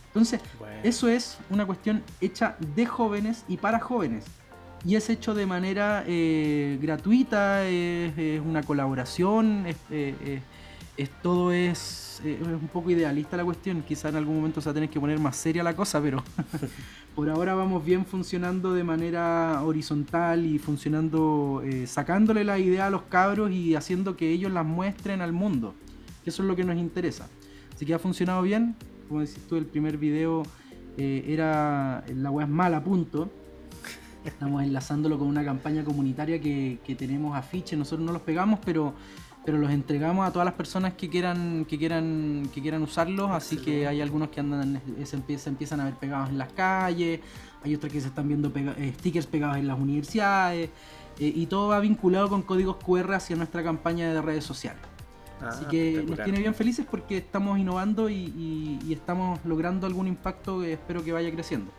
[0.07, 0.41] Entonces,
[0.81, 4.25] eso es una cuestión hecha de jóvenes y para jóvenes.
[4.85, 10.41] Y es hecho de manera eh, gratuita, es, una colaboración, es, eh,
[10.95, 13.81] es, todo es eh, un poco idealista la cuestión.
[13.81, 16.23] Quizá en algún momento se va a tener que poner más seria la cosa, pero
[17.15, 22.89] por ahora vamos bien funcionando de manera horizontal y funcionando, eh, sacándole la idea a
[22.89, 25.73] los cabros y haciendo que ellos las muestren al mundo.
[26.25, 27.27] Eso es lo que nos interesa.
[27.73, 28.75] Así que ha funcionado bien.
[29.07, 30.43] Como decís tú, el primer video
[30.97, 33.31] eh, era La web mala, punto.
[34.25, 37.77] Estamos enlazándolo con una campaña comunitaria que, que tenemos afiches.
[37.77, 38.93] Nosotros no los pegamos, pero
[39.45, 43.55] pero los entregamos a todas las personas que quieran que quieran que quieran usarlos así
[43.55, 47.21] que hay algunos que andan se, empiezan, a ver pegados en las calles
[47.63, 50.69] hay otros que se están viendo eh, stickers pegados en las universidades
[51.19, 54.81] eh, y todo va vinculado con códigos QR hacia nuestra campaña de redes sociales.
[55.41, 60.61] Ah, así que nos tiene bien felices porque estamos innovando y, estamos logrando algún impacto
[60.61, 61.71] que espero que vaya creciendo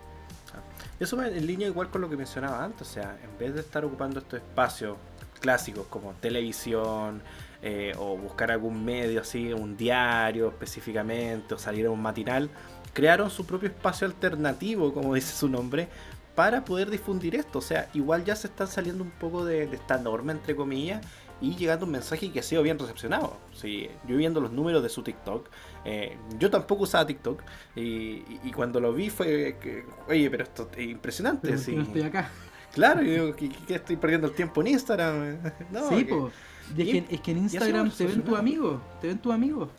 [1.03, 3.61] eso va en línea igual con lo que mencionaba antes, o sea, en vez de
[3.61, 4.97] estar ocupando estos espacios
[5.39, 7.21] clásicos como televisión,
[7.63, 12.49] eh, o buscar algún medio así, un diario específicamente, o salir a un matinal,
[12.93, 15.87] crearon su propio espacio alternativo, como dice su nombre,
[16.35, 17.59] para poder difundir esto.
[17.59, 21.05] O sea, igual ya se están saliendo un poco de, esta norma, entre comillas,
[21.41, 23.37] y llegando un mensaje que ha sido bien recepcionado.
[23.53, 25.49] Sí, yo viendo los números de su TikTok,
[25.83, 27.41] eh, yo tampoco usaba TikTok,
[27.75, 31.57] y, cuando lo vi fue que, oye, pero esto es impresionante.
[31.57, 31.75] sí.
[31.75, 32.29] no estoy acá.
[32.73, 35.37] Claro, yo que, estoy perdiendo el tiempo en Instagram.
[35.71, 36.33] No, sí, pues
[36.77, 39.69] es, que, en Instagram te ven tus amigos, te ven tus amigos.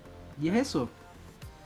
[0.40, 0.88] Y es eso.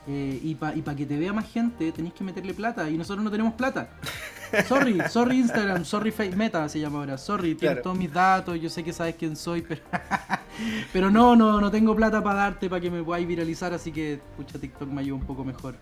[0.07, 3.23] Eh, y para y que te vea más gente tenéis que meterle plata y nosotros
[3.23, 3.89] no tenemos plata.
[4.67, 7.17] Sorry, sorry Instagram, sorry Facebook Meta se llama ahora.
[7.17, 9.81] Sorry, tienes todos mis datos, yo sé que sabes quién soy, pero,
[10.93, 14.19] pero no, no, no tengo plata para darte para que me podáis viralizar, así que
[14.35, 15.75] pucha TikTok me ayuda un poco mejor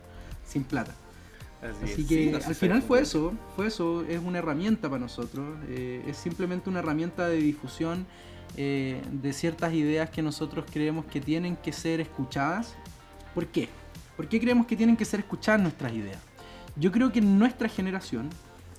[0.44, 0.94] sin plata.
[1.62, 6.18] Así, que al final fue eso, fue eso, es una herramienta para nosotros, eh, es
[6.18, 8.06] simplemente una herramienta de difusión
[8.58, 12.76] eh, de ciertas ideas que nosotros creemos que tienen que ser escuchadas.
[13.34, 13.70] ¿Por qué?
[14.16, 16.20] ¿Por qué creemos que tienen que ser escuchadas nuestras ideas?
[16.76, 18.30] Yo creo que en nuestra generación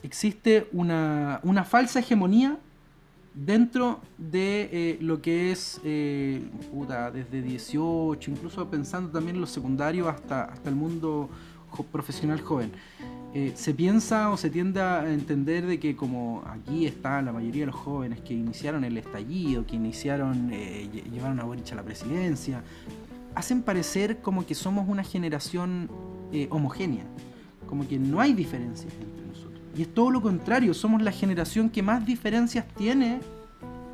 [0.02, 2.58] existe una, falsa hegemonía
[3.34, 6.42] dentro de eh, lo que es eh,
[7.12, 11.28] desde 18, incluso pensando también en lo secundario hasta, hasta el mundo
[11.92, 12.72] profesional joven.
[13.34, 17.62] Eh, se piensa o se tiende a entender de que como aquí está la mayoría
[17.62, 21.82] de los jóvenes que iniciaron el estallido, que iniciaron, eh, llevaron a Boric a la
[21.82, 22.62] presidencia,
[23.34, 25.90] hacen parecer como que somos una generación
[26.32, 27.04] eh, homogénea,
[27.68, 29.25] como que no hay diferencias entre.
[29.76, 33.20] Y es todo lo contrario, somos la generación que más diferencias tiene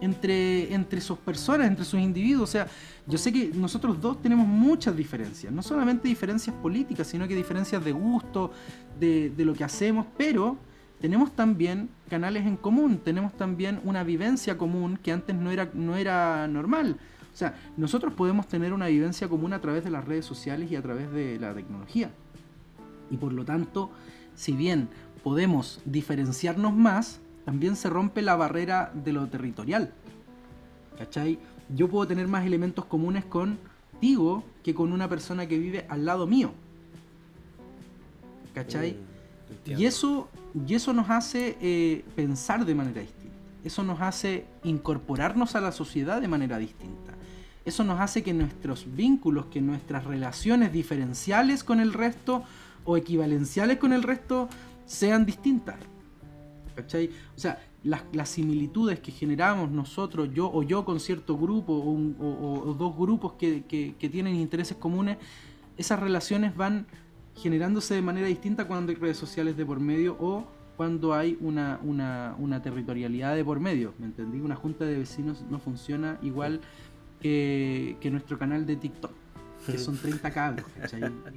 [0.00, 2.50] entre, entre sus personas, entre sus individuos.
[2.50, 2.68] O sea,
[3.06, 7.84] yo sé que nosotros dos tenemos muchas diferencias, no solamente diferencias políticas, sino que diferencias
[7.84, 8.52] de gusto,
[8.98, 10.56] de, lo que hacemos, pero
[11.00, 15.96] tenemos también canales en común, tenemos también una vivencia común que antes no era, no
[15.96, 16.96] era normal.
[17.32, 20.76] O sea, nosotros podemos tener una vivencia común a través de las redes sociales y
[20.76, 22.10] a través de la tecnología.
[23.10, 23.90] Y por lo tanto,
[24.34, 24.88] si bien
[25.22, 29.92] podemos diferenciarnos más, también se rompe la barrera de lo territorial.
[30.98, 31.38] ¿Cachai?
[31.74, 36.26] Yo puedo tener más elementos comunes contigo que con una persona que vive al lado
[36.26, 36.52] mío.
[38.54, 38.92] ¿Cachai?
[39.66, 40.28] Mm, y, eso,
[40.66, 43.22] y eso nos hace eh, pensar de manera distinta.
[43.64, 47.12] Eso nos hace incorporarnos a la sociedad de manera distinta.
[47.64, 52.42] Eso nos hace que nuestros vínculos, que nuestras relaciones diferenciales con el resto
[52.84, 54.48] o equivalenciales con el resto
[54.86, 55.76] sean distintas.
[56.74, 57.10] ¿Cachai?
[57.36, 62.96] O sea, las, similitudes que generamos nosotros, yo o yo con cierto grupo o, dos
[62.96, 65.18] grupos que, tienen intereses comunes,
[65.76, 66.86] esas relaciones van
[67.36, 72.60] generándose de manera distinta cuando hay redes sociales de por medio o cuando hay una,
[72.62, 73.94] territorialidad de por medio.
[73.98, 74.40] ¿Me entendí?
[74.40, 76.60] Una junta de vecinos no funciona igual
[77.20, 79.12] que, nuestro canal de TikTok,
[79.66, 80.66] que son 30 cabros.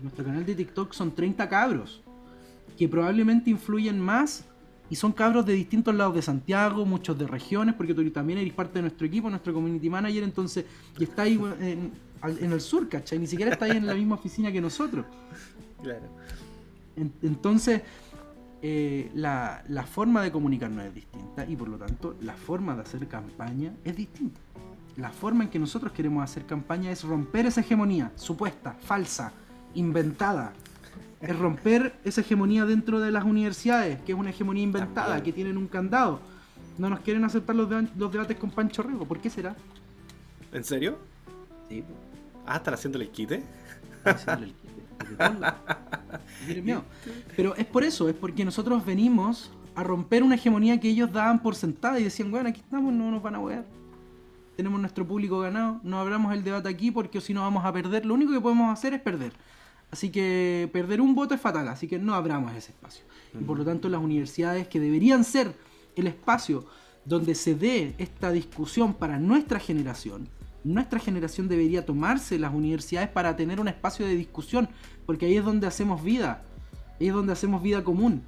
[0.02, 2.05] nuestro canal de TikTok son 30 cabros
[2.78, 4.46] que probablemente influyen más
[4.90, 8.54] y son cabros de distintos lados de Santiago, muchos de regiones, porque tú también eres
[8.54, 10.66] parte de nuestro equipo, nuestro community manager, entonces,
[11.00, 11.92] y está ahí en,
[12.52, 13.18] el sur, ¿cachai?
[13.18, 15.06] Ni siquiera está ahí en la misma oficina que nosotros.
[15.82, 16.08] Claro.
[17.22, 17.82] entonces,
[18.62, 22.82] eh, la, la, forma de comunicarnos es distinta y por lo tanto la forma de
[22.82, 24.40] hacer campaña es distinta.
[24.98, 29.34] La forma en que nosotros queremos hacer campaña es romper esa hegemonía supuesta, falsa,
[29.76, 30.54] inventada,
[31.22, 35.58] es romper esa hegemonía dentro de las universidades, que es una hegemonía inventada, que tienen
[35.58, 36.20] un candado.
[36.78, 39.56] No nos quieren aceptar los, debates con Pancho Rego, ¿por qué será?
[40.52, 40.98] ¿En serio?
[41.70, 41.84] Sí.
[42.46, 43.44] Ah, ¿están haciendo el quite?
[44.04, 44.76] Haciendo el quite.
[47.36, 51.42] Pero es por eso, es porque nosotros venimos a romper una hegemonía que ellos daban
[51.42, 53.66] por sentada y decían, bueno, aquí estamos, no nos van a wear.
[54.56, 58.06] Tenemos nuestro público ganado, no abramos el debate aquí porque si no vamos a perder.
[58.06, 59.34] Lo único que podemos hacer es perder.
[59.92, 63.06] Así que perder un voto es fatal, así que no abramos ese espacio.
[63.40, 65.56] Y por lo tanto las universidades que deberían ser
[65.96, 66.66] el espacio
[67.06, 70.28] donde se dé esta discusión para nuestra generación,
[70.66, 74.68] nuestra generación debería tomarse las universidades para tener un espacio de discusión,
[75.06, 76.44] porque ahí es donde hacemos vida,
[77.00, 78.24] ahí es donde hacemos vida común.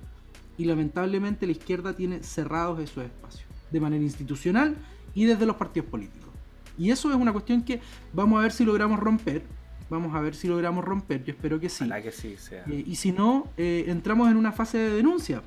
[0.55, 4.75] Y lamentablemente la izquierda tiene cerrados esos espacios, de manera institucional
[5.15, 6.29] y desde los partidos políticos.
[6.77, 7.81] Y eso es una cuestión que
[8.13, 9.43] vamos a ver si logramos romper,
[9.89, 11.89] Vamos a ver si logramos romper, yo espero que sí.
[12.03, 12.63] que sí sea.
[12.67, 15.41] Eh, y si no, eh, entramos en una fase de denuncia.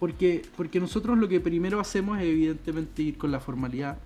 [0.00, 3.96] Porque, porque nosotros lo que primero hacemos es evidentemente ir con la formalidad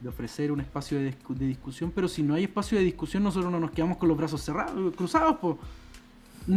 [0.00, 1.14] de ofrecer un espacio de,
[1.46, 4.42] discusión, pero si no hay espacio de discusión nosotros no nos quedamos con los brazos
[4.42, 5.36] cerrados, cruzados.
[5.40, 5.56] Pues.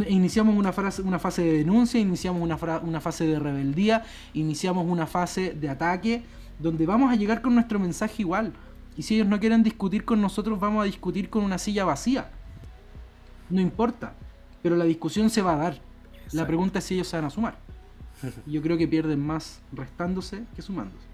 [0.10, 5.08] Iniciamos una, fase, una fase de denuncia, iniciamos una, una fase de rebeldía, iniciamos una
[5.08, 6.23] fase de ataque,
[6.60, 8.54] donde vamos a llegar con nuestro mensaje igual
[8.97, 12.31] y si ellos no quieren discutir con nosotros, vamos a discutir con una silla vacía.
[13.49, 14.13] No importa.
[14.63, 15.77] Pero la discusión se va a dar.
[16.31, 17.57] La pregunta es si ellos se van a sumar.
[18.47, 21.05] yo creo que pierden más restándose que sumándose.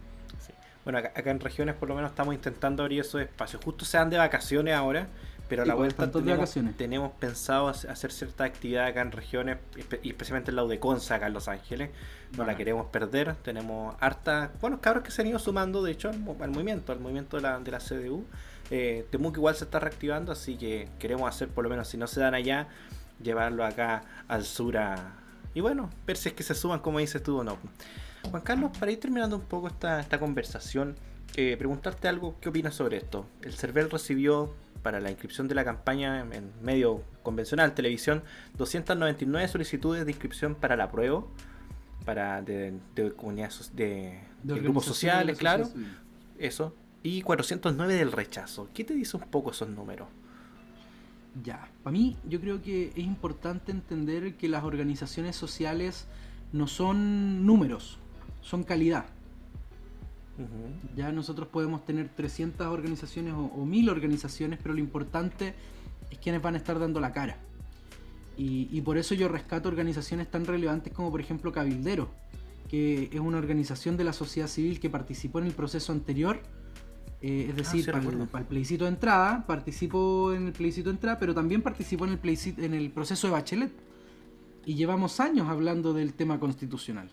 [0.85, 3.63] Bueno, acá, en regiones por lo menos estamos intentando abrir esos espacios.
[3.63, 5.07] Justo se dan de vacaciones ahora,
[5.53, 9.59] pero a la vuelta tenemos, tenemos, pensado hacer cierta actividad acá en regiones,
[10.01, 11.91] y especialmente en la UDECONSA acá en Los Ángeles.
[12.35, 13.35] No la queremos perder.
[13.35, 17.37] Tenemos harta, bueno, cabros que se han ido sumando, de hecho, al, movimiento, al movimiento
[17.37, 18.25] de la, de la CDU.
[18.71, 22.07] Eh, Temuco igual se está reactivando, así que queremos hacer, por lo menos, si no
[22.07, 22.67] se dan allá,
[23.21, 25.19] llevarlo acá al sur a...
[25.53, 27.59] Y bueno, ver si es que se suman, como dices tú o no.
[28.27, 30.95] Juan Carlos, para ir terminando un poco esta, esta conversación,
[31.35, 33.27] eh, preguntarte algo, ¿qué opinas sobre esto?
[33.43, 38.21] El CERVEL recibió para la inscripción de la campaña en medio convencional, televisión,
[38.57, 41.23] 299 solicitudes de inscripción para la prueba,
[42.05, 42.73] para de,
[43.15, 45.69] comunidades de, grupos sociales, claro,
[46.37, 48.69] eso, y 409 del rechazo.
[48.73, 50.07] ¿Qué te dice un poco esos números?
[51.43, 56.05] Ya, para mí yo creo que es importante entender que las organizaciones sociales
[56.51, 57.97] no son números,
[58.41, 59.05] son calidad.
[60.95, 65.53] Ya nosotros podemos tener 300 organizaciones o, 1000 organizaciones, pero lo importante
[66.09, 67.37] es quienes van a estar dando la cara.
[68.35, 72.09] Y, por eso yo rescato organizaciones tan relevantes como por ejemplo Cabildero,
[72.67, 76.41] que es una organización de la sociedad civil que participó en el proceso anterior,
[77.21, 81.19] eh, es ah, decir, para, el, plebiscito de entrada, participó en el plebiscito de entrada,
[81.19, 83.71] pero también participó en el, en el proceso de Bachelet.
[84.65, 87.09] Y llevamos años hablando del tema constitucional.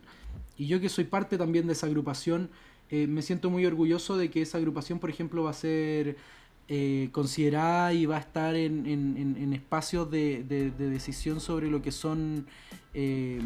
[0.57, 2.51] Y yo que soy parte también de esa agrupación,
[2.91, 6.17] eh, me siento muy orgulloso de que esa agrupación, por ejemplo, va a ser
[6.69, 10.45] eh, considerada y va a estar en, espacios de,
[10.79, 12.47] decisión sobre lo que son,
[12.95, 13.41] eh,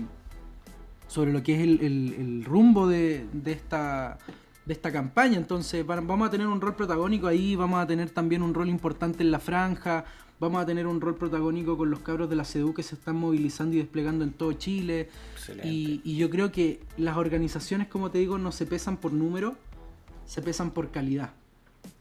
[1.08, 4.18] sobre lo que es el, rumbo de, esta
[4.66, 5.36] de esta campaña.
[5.36, 9.22] Entonces vamos a tener un rol protagónico ahí, vamos a tener también un rol importante
[9.22, 10.04] en la franja,
[10.44, 13.16] vamos a tener un rol protagónico con los cabros de la CEDU que se están
[13.16, 15.08] movilizando y desplegando en todo Chile.
[15.64, 19.56] Y, yo creo que las organizaciones, como te digo, no se pesan por número,
[20.26, 21.32] se pesan por calidad.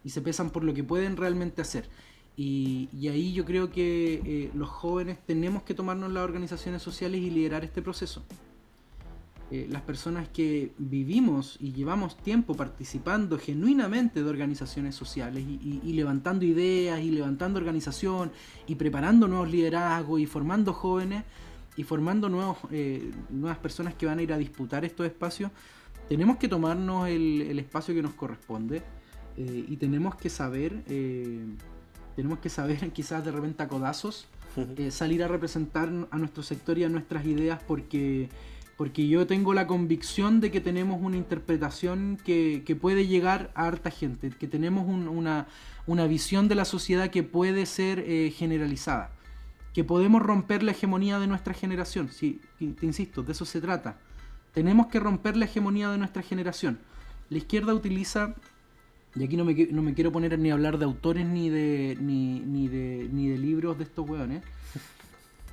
[0.04, 1.88] Y se pesan por lo que pueden realmente hacer.
[2.36, 7.30] Y, ahí yo creo que eh, los jóvenes tenemos que tomarnos las organizaciones sociales y
[7.30, 8.24] liderar este proceso.
[9.54, 16.44] Eh, las personas que vivimos y llevamos tiempo participando genuinamente de organizaciones sociales y, levantando
[16.44, 18.32] ideas y levantando organización
[18.66, 21.24] y preparando nuevos liderazgos y formando jóvenes
[21.78, 25.52] y formando nuevos, eh, nuevas personas que van a ir a disputar estos espacios,
[26.10, 28.82] tenemos que tomarnos el, espacio que nos corresponde
[29.38, 31.46] eh, y tenemos que saber, eh,
[32.16, 34.26] tenemos que saber quizás de repente a codazos,
[34.78, 38.30] eh, salir a representar a nuestro sector y a nuestras ideas porque,
[38.78, 43.92] porque yo tengo la convicción de que tenemos una interpretación que, puede llegar a harta
[43.92, 45.48] gente, que tenemos una,
[45.86, 49.12] una, visión de la sociedad que puede ser generalizada,
[49.74, 53.98] que podemos romper la hegemonía de nuestra generación, sí, te insisto, de eso se trata
[54.54, 56.80] tenemos que romper la hegemonía de nuestra generación.
[57.30, 58.36] La izquierda utiliza,
[59.16, 61.98] y aquí no me, no me quiero poner ni a hablar de autores ni de,
[62.00, 64.44] ni, de, ni de libros de estos hueones,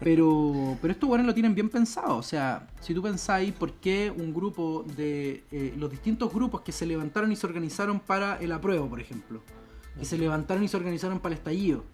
[0.00, 2.16] pero, pero estos hueones lo tienen bien pensado.
[2.16, 6.72] O sea, si tú pensáis por qué un grupo de eh, los distintos grupos que
[6.72, 9.42] se levantaron y se organizaron para el apruebo, por ejemplo,
[9.98, 11.84] que se levantaron y se organizaron para el estallido,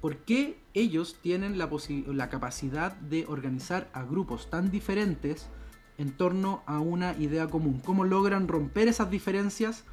[0.00, 1.68] ¿por qué ellos tienen la,
[2.06, 5.48] la capacidad de organizar a grupos tan diferentes?
[5.98, 7.80] en torno a una idea común.
[7.84, 9.84] Cómo logran romper esas diferencias,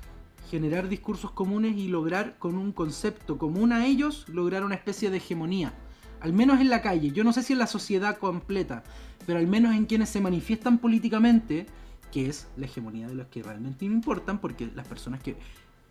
[0.50, 5.18] generar discursos comunes y lograr con un concepto común a ellos, lograr una especie de
[5.18, 5.74] hegemonía.
[6.22, 8.84] Al menos en la calle, yo no sé si en la sociedad completa,
[9.26, 11.66] pero al menos en quienes se manifiestan políticamente,
[12.12, 15.36] que es la hegemonía de los que realmente me importan, porque las personas que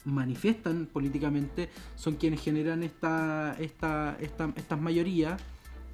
[0.05, 5.41] manifiestan políticamente son quienes generan esta, esta, esta, estas mayorías,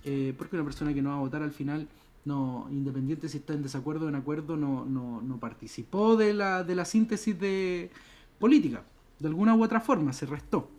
[0.04, 1.88] eh, porque una persona que no va a votar al final
[2.24, 6.64] no, independiente si está en desacuerdo o en acuerdo, no, no, no participó de la,
[6.64, 7.90] de la síntesis de
[8.38, 8.84] política.
[9.18, 10.70] De alguna u otra forma, se restó.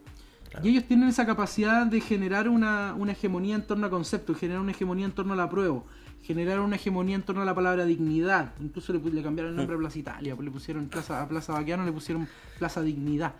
[0.63, 4.71] Y ellos tienen esa capacidad de generar una, hegemonía en torno a conceptos, generar una
[4.71, 5.83] hegemonía en torno a la prueba,
[6.21, 8.53] generar una hegemonía en torno a la palabra dignidad.
[8.59, 11.91] Incluso le, cambiaron el nombre a Plaza Italia, le pusieron plaza, a Plaza Baquiano le
[11.91, 12.27] pusieron
[12.57, 13.33] Plaza Dignidad.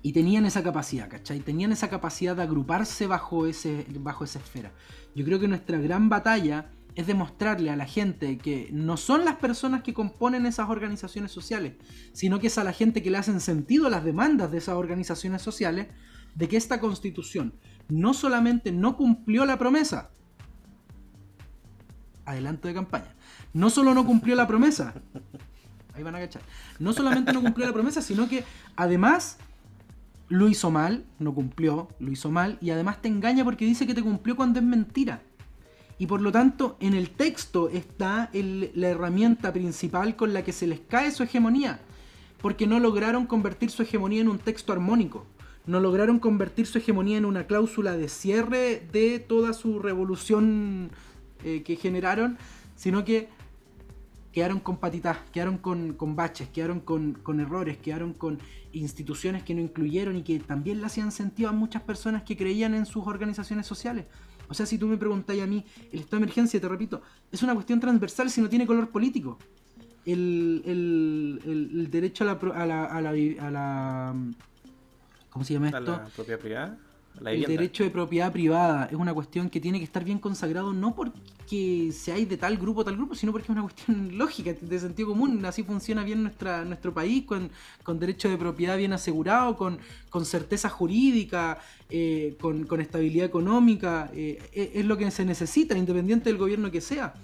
[0.00, 1.40] Y tenían esa capacidad, ¿cachai?
[1.40, 4.70] Tenían esa capacidad de agruparse bajo, ese, bajo esa esfera.
[5.14, 9.36] Yo creo que nuestra gran batalla es demostrarle a la gente que no son las
[9.36, 11.74] personas que componen esas organizaciones sociales,
[12.12, 15.42] sino que es a la gente que le hacen sentido las demandas de esas organizaciones
[15.42, 15.86] sociales,
[16.34, 17.54] de que esta constitución
[17.88, 20.10] no solamente no cumplió la promesa,
[22.24, 23.14] adelanto de campaña,
[23.52, 24.94] no solo no cumplió la promesa,
[25.94, 26.42] ahí van a cachar,
[26.78, 28.44] no solamente no cumplió la promesa, sino que
[28.76, 29.38] además
[30.28, 33.94] lo hizo mal, no cumplió, lo hizo mal, y además te engaña porque dice que
[33.94, 35.22] te cumplió cuando es mentira.
[35.98, 40.66] Y por lo tanto, en el texto está la herramienta principal con la que se
[40.66, 41.80] les cae su hegemonía,
[42.40, 45.26] porque no lograron convertir su hegemonía en un texto armónico,
[45.66, 50.90] no lograron convertir su hegemonía en una cláusula de cierre de toda su revolución
[51.44, 52.38] eh, que generaron,
[52.76, 53.28] sino que
[54.32, 58.38] quedaron con patitas, quedaron con, baches, quedaron con, errores, quedaron con
[58.72, 62.74] instituciones que no incluyeron y que también le hacían sentido a muchas personas que creían
[62.74, 64.04] en sus organizaciones sociales.
[64.48, 67.42] O sea, si tú me preguntáis a mí, el estado de emergencia, te repito, es
[67.42, 69.38] una cuestión transversal si no tiene color político.
[70.06, 74.14] El, derecho a la, a la, a la,
[75.30, 75.76] ¿Cómo se llama esto?
[75.78, 76.78] ¿A la propiedad privada?
[77.24, 80.94] El derecho de propiedad privada es una cuestión que tiene que estar bien consagrado no
[80.94, 84.78] porque seáis de tal grupo o tal grupo, sino porque es una cuestión lógica, de
[84.78, 85.44] sentido común.
[85.44, 87.50] Así funciona bien nuestra, nuestro país, con,
[87.82, 89.78] con derecho de propiedad bien asegurado, con,
[90.10, 91.58] con certeza jurídica,
[91.90, 94.10] eh, con, con, estabilidad económica.
[94.14, 97.14] Eh, e, es lo que se necesita, independiente del gobierno que sea.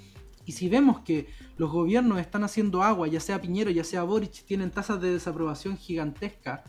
[0.47, 4.45] Y si vemos que los gobiernos están haciendo agua, ya sea Piñero, ya sea Boric,
[4.45, 6.61] tienen tasas de desaprobación gigantescas,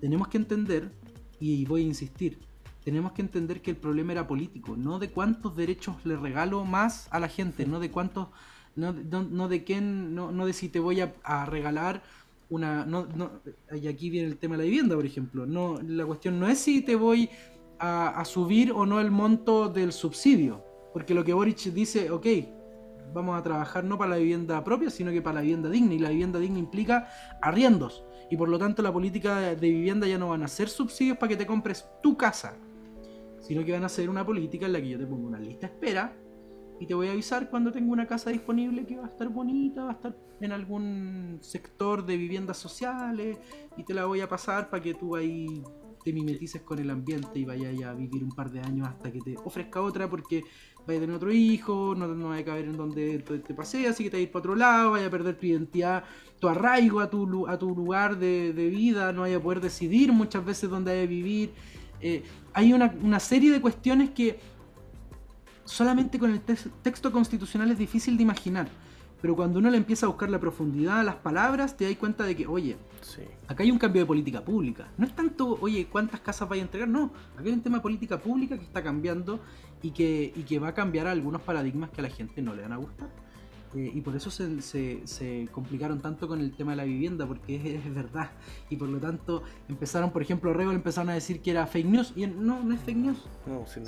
[0.00, 0.92] tenemos que entender
[1.52, 2.38] y voy a insistir,
[2.84, 7.06] tenemos que entender que el problema era político, no de cuántos derechos le regalo más
[7.10, 8.28] a la gente, no de cuántos,
[8.76, 12.02] no, no, de quién, no, no, de si te voy a, regalar
[12.48, 13.30] una, no, no,
[13.78, 16.58] y aquí viene el tema de la vivienda, por ejemplo, no, la cuestión no es
[16.58, 17.28] si te voy
[17.78, 20.64] a, a subir o no el monto del subsidio,
[20.94, 22.26] porque lo que Boric dice, ok,
[23.12, 25.98] vamos a trabajar no para la vivienda propia, sino que para la vivienda digna, y
[25.98, 27.08] la vivienda digna implica
[27.42, 31.18] arriendos y por lo tanto la política de vivienda ya no van a ser subsidios
[31.18, 32.56] para que te compres tu casa,
[33.40, 35.66] sino que van a ser una política en la que yo te pongo una lista
[35.66, 36.16] de espera
[36.80, 39.84] y te voy a avisar cuando tengo una casa disponible que va a estar bonita,
[39.84, 43.38] va a estar en algún sector de viviendas sociales
[43.76, 45.62] y te la voy a pasar para que tú ahí
[46.04, 49.20] te mimetices con el ambiente y vayas a vivir un par de años hasta que
[49.20, 50.44] te ofrezca otra porque
[50.86, 54.04] vaya a tener otro hijo, no, no vaya a caber en donde te paseas, así
[54.04, 56.04] que te vas a ir para otro lado, vaya a perder tu identidad,
[56.38, 60.44] tu arraigo a tu, a tu lugar de, vida, no vaya a poder decidir muchas
[60.44, 61.52] veces dónde hay a vivir.
[62.00, 64.38] Eh, hay una, serie de cuestiones que
[65.64, 68.68] solamente con el texto constitucional es difícil de imaginar.
[69.24, 72.24] Pero cuando uno le empieza a buscar la profundidad a las palabras, te das cuenta
[72.24, 72.76] de que, oye,
[73.48, 74.88] acá hay un cambio de política pública.
[74.98, 77.10] No es tanto, oye, cuántas casas vaya a entregar, no.
[77.32, 79.40] Acá hay un tema de política pública que está cambiando
[79.80, 82.60] y que, y que va a cambiar algunos paradigmas que a la gente no le
[82.60, 83.08] van a gustar.
[83.74, 87.80] Eh, y por eso se, se, complicaron tanto con el tema de la vivienda, porque
[87.82, 88.30] es, verdad.
[88.68, 92.12] Y por lo tanto empezaron, por ejemplo, Rebel empezaron a decir que era fake news.
[92.14, 93.22] Y no, no es fake news.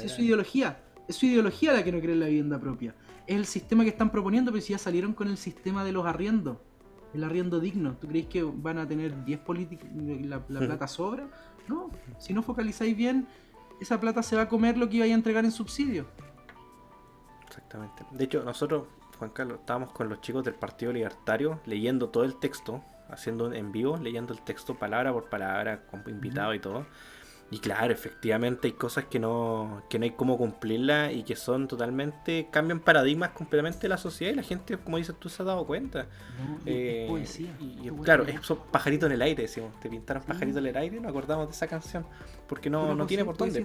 [0.03, 0.81] es su ideología.
[1.07, 2.95] Es su ideología la que no cree en la vivienda propia.
[3.27, 6.07] Es el sistema que están proponiendo, pero si ya salieron con el sistema de los
[6.07, 6.59] arriendos.
[7.15, 7.97] El arriendo digno.
[7.97, 11.29] ¿Tú crees que van a tener 10 políticos, la, la plata sobra?
[11.67, 11.91] No.
[12.19, 13.27] Si no focalizáis bien,
[13.81, 16.07] esa plata se va a comer lo que iba a entregar en subsidio.
[17.47, 18.05] Exactamente.
[18.11, 18.85] De hecho, nosotros
[19.19, 23.73] Juan Carlos, estábamos con los chicos del Partido Libertario leyendo todo el texto, haciendo en
[23.73, 26.87] vivo, leyendo el texto palabra por palabra, con invitado y todo.
[27.51, 31.69] Y claro, efectivamente hay cosas que no, que no hay cómo cumplirlas y que son
[31.69, 35.47] totalmente, cambian paradigmas completamente de la sociedad y la gente, como dices tú, se ha
[35.47, 36.07] dado cuenta.
[36.65, 37.57] Eh, poesía.
[37.61, 38.41] Y, claro, es
[38.73, 41.53] pajarito en el aire, decimos, te pintaron pajarito en el aire y nos acordamos de
[41.53, 42.05] esa canción,
[42.49, 43.65] porque no, no tiene por dónde.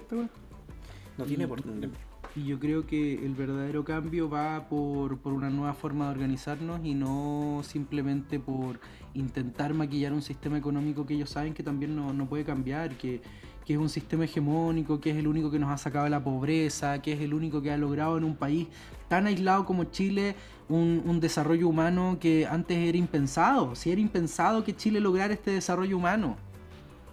[1.18, 1.90] No tiene por dónde.
[2.34, 6.94] Y yo creo que el verdadero cambio va por, una nueva forma de organizarnos y
[6.94, 8.80] no simplemente por
[9.12, 13.20] intentar maquillar un sistema económico que ellos saben que también no, puede cambiar, que,
[13.66, 17.00] es un sistema hegemónico, que es el único que nos ha sacado de la pobreza,
[17.00, 18.68] que es el único que ha logrado en un país
[19.08, 20.34] tan aislado como Chile
[20.68, 23.74] un desarrollo humano que antes era impensado.
[23.74, 26.36] Si era impensado que Chile lograra este desarrollo humano.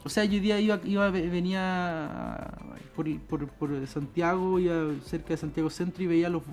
[0.04, 2.52] O sea, yo hoy día iba, iba venía
[2.96, 6.44] por, por, Santiago, iba cerca de Santiago Centro y veía los,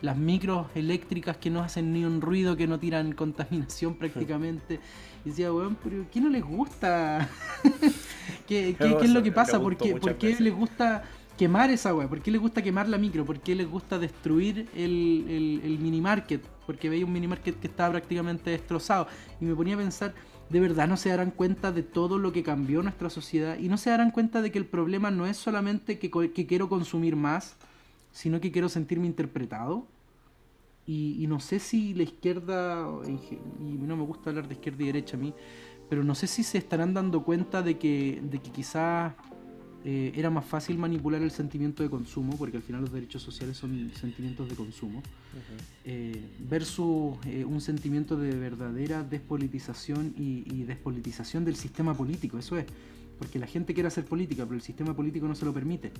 [0.00, 4.80] las micros eléctricas que no hacen ni un ruido, que no tiran contaminación prácticamente.
[5.24, 7.28] Y decía, weón, pero ¿qué no les gusta?
[8.46, 9.60] ¿Qué, es lo que pasa?
[9.60, 11.02] ¿Por qué, ¿por qué les gusta
[11.36, 12.08] quemar esa weá?
[12.08, 13.24] ¿Por qué les gusta quemar la micro?
[13.24, 16.42] ¿Por qué les gusta destruir el, el, el mini market?
[16.64, 19.08] Porque veía un mini market que estaba prácticamente destrozado.
[19.40, 20.14] Y me ponía a pensar
[20.50, 23.76] de verdad no se darán cuenta de todo lo que cambió nuestra sociedad y no
[23.76, 26.10] se darán cuenta de que el problema no es solamente que,
[26.46, 27.56] quiero consumir más,
[28.12, 29.86] sino que quiero sentirme interpretado.
[30.86, 32.88] Y, no sé si la izquierda,
[33.60, 35.34] y no me gusta hablar de izquierda y derecha a mí,
[35.90, 39.12] pero no sé si se estarán dando cuenta de que, de que quizás
[39.90, 43.56] eh, era más fácil manipular el sentimiento de consumo, porque al final los derechos sociales
[43.56, 45.02] son sentimientos de consumo,
[45.82, 52.36] eh, versus eh, un sentimiento de verdadera despolitización y, y, despolitización del sistema político.
[52.38, 52.66] Eso es
[53.18, 55.92] porque la gente quiere hacer política, pero el sistema político no se lo permite.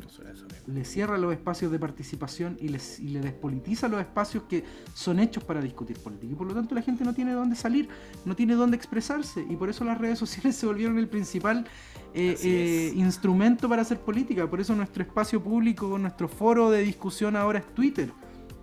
[0.67, 4.65] le cierra los espacios de participación y, le despolitiza los espacios que
[4.95, 6.33] son hechos para discutir política.
[6.33, 7.89] Y por lo tanto la gente no tiene dónde salir,
[8.25, 9.45] no tiene dónde expresarse.
[9.49, 11.67] Y por eso las redes sociales se volvieron el principal
[12.15, 14.49] eh, eh, instrumento para hacer política.
[14.49, 18.13] Por eso nuestro espacio público, nuestro foro de discusión ahora es Twitter,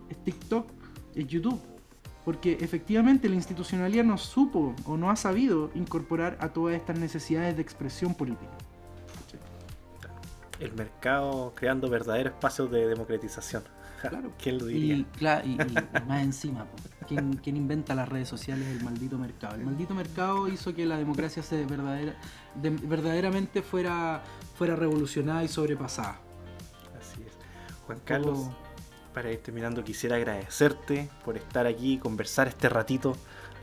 [0.10, 0.72] es TikTok,
[1.14, 1.75] es YouTube
[2.26, 7.56] porque efectivamente la institucionalidad no supo o no ha sabido incorporar a todas estas necesidades
[7.56, 8.52] de expresión política.
[10.60, 13.64] El mercado creando verdaderos espacios de democratización.
[14.02, 14.32] Claro.
[14.42, 14.96] ¿Quién lo diría?
[15.44, 15.58] Y,
[16.08, 16.66] más encima,
[17.08, 18.68] ¿quién, inventa las redes sociales?
[18.68, 19.56] El maldito mercado.
[19.56, 22.16] El maldito mercado hizo que la democracia se verdadera,
[22.56, 24.24] verdaderamente fuera,
[24.56, 26.20] fuera revolucionada y sobrepasada.
[27.00, 27.34] Así es.
[27.86, 28.50] Juan Carlos,
[29.16, 33.16] para ir terminando, quisiera agradecerte por estar aquí, conversar este ratito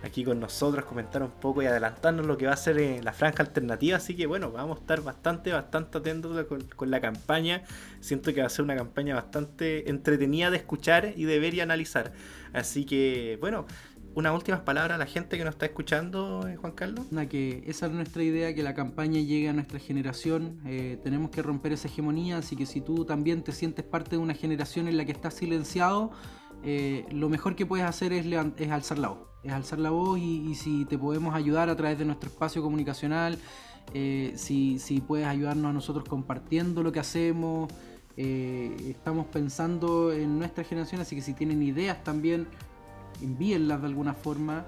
[0.03, 3.13] aquí con nosotros, comentar un poco y adelantarnos lo que va a ser eh, la
[3.13, 3.99] franja alternativa.
[3.99, 7.65] Así que bueno, vamos a estar bastante, bastante atentos con, la campaña.
[8.01, 11.61] Siento que va a ser una campaña bastante entretenida de escuchar y de ver y
[11.61, 12.13] analizar.
[12.55, 13.67] Así que bueno,
[14.15, 17.07] unas últimas palabras a la gente que nos está escuchando, eh, Juan Carlos.
[17.31, 20.61] que esa es nuestra idea, que la campaña llegue a nuestra generación.
[20.67, 24.19] Eh, tenemos que romper esa hegemonía, así que si tú también te sientes parte de
[24.19, 26.11] una generación en la que estás silenciado,
[26.63, 29.29] eh, lo mejor que puedes hacer es, es, alzar la voz.
[29.43, 33.39] Es alzar la voz y, si te podemos ayudar a través de nuestro espacio comunicacional,
[33.93, 37.73] si, si, puedes ayudarnos a nosotros compartiendo lo que hacemos.
[38.17, 42.47] estamos pensando en nuestra generación, así que si tienen ideas también
[43.23, 44.65] envíenlas de alguna forma.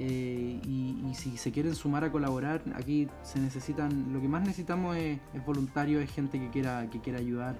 [0.00, 4.96] Eh, y, si se quieren sumar a colaborar, aquí se necesitan, lo que más necesitamos
[4.96, 7.56] es, voluntarios, es gente que quiera, que quiera ayudar,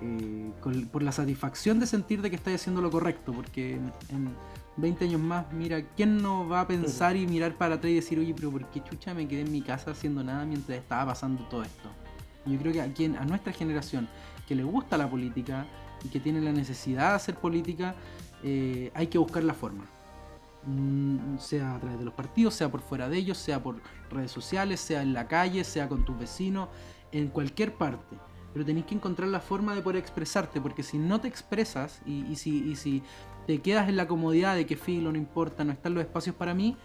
[0.00, 0.50] eh,
[0.92, 3.74] por la satisfacción de sentir de que estáis haciendo lo correcto, porque
[4.10, 4.34] en,
[4.76, 8.18] 20 años más, mira, ¿quién no va a pensar y mirar para atrás y decir,
[8.18, 11.44] oye, pero ¿por qué chucha me quedé en mi casa haciendo nada mientras estaba pasando
[11.48, 11.90] todo esto?
[12.46, 14.08] Yo creo que a, quien, a nuestra generación
[14.48, 15.66] que le gusta la política
[16.02, 17.94] y que tiene la necesidad de hacer política,
[18.42, 19.84] eh, hay que buscar la forma.
[20.66, 23.80] Mm, sea a través de los partidos, sea por fuera de ellos, sea por
[24.10, 26.68] redes sociales, sea en la calle, sea con tus vecinos,
[27.12, 28.16] en cualquier parte.
[28.52, 32.34] Pero tenéis que encontrar la forma de poder expresarte, porque si no te expresas y,
[32.36, 33.02] si, si,
[33.46, 36.52] te quedas en la comodidad de que filo, no importa, no están los espacios para
[36.52, 36.76] mí,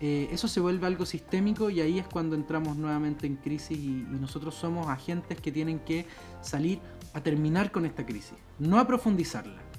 [0.00, 4.04] eh, eso se vuelve algo sistémico y ahí es cuando entramos nuevamente en crisis y,
[4.20, 6.06] nosotros somos agentes que tienen que
[6.42, 6.80] salir
[7.14, 9.73] a terminar con esta crisis, no a profundizarla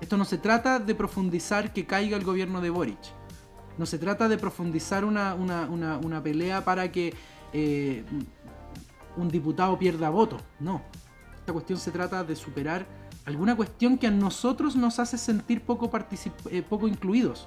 [0.00, 2.98] Esto no se trata de profundizar que caiga el gobierno de Boric.
[3.78, 7.14] No se trata de profundizar una, pelea para que
[7.52, 8.04] eh,
[9.16, 10.38] un diputado pierda voto.
[10.60, 10.82] No.
[11.36, 12.86] Esta cuestión se trata de superar
[13.24, 15.90] alguna cuestión que a nosotros nos hace sentir poco,
[16.50, 17.46] eh, poco incluidos.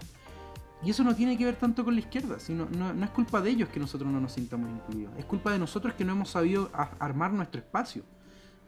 [0.83, 3.51] Y eso no tiene que ver tanto con la izquierda, sino no, es culpa de
[3.51, 5.13] ellos que nosotros no nos sintamos incluidos.
[5.17, 8.03] Es culpa de nosotros que no hemos sabido armar nuestro espacio.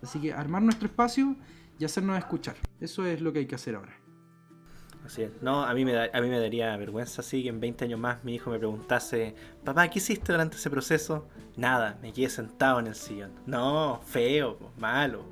[0.02, 1.36] Así que armar nuestro espacio
[1.80, 2.56] y hacernos escuchar.
[2.84, 3.94] Eso es lo que hay que hacer ahora.
[5.06, 5.32] Así es.
[5.42, 8.36] No, a mí, me a mí me daría vergüenza que en 20 años más mi
[8.36, 11.28] hijo me preguntase, papá, ¿qué hiciste durante ese proceso?
[11.56, 13.32] Nada, me quedé sentado en el sillón.
[13.46, 15.26] No, feo, malo.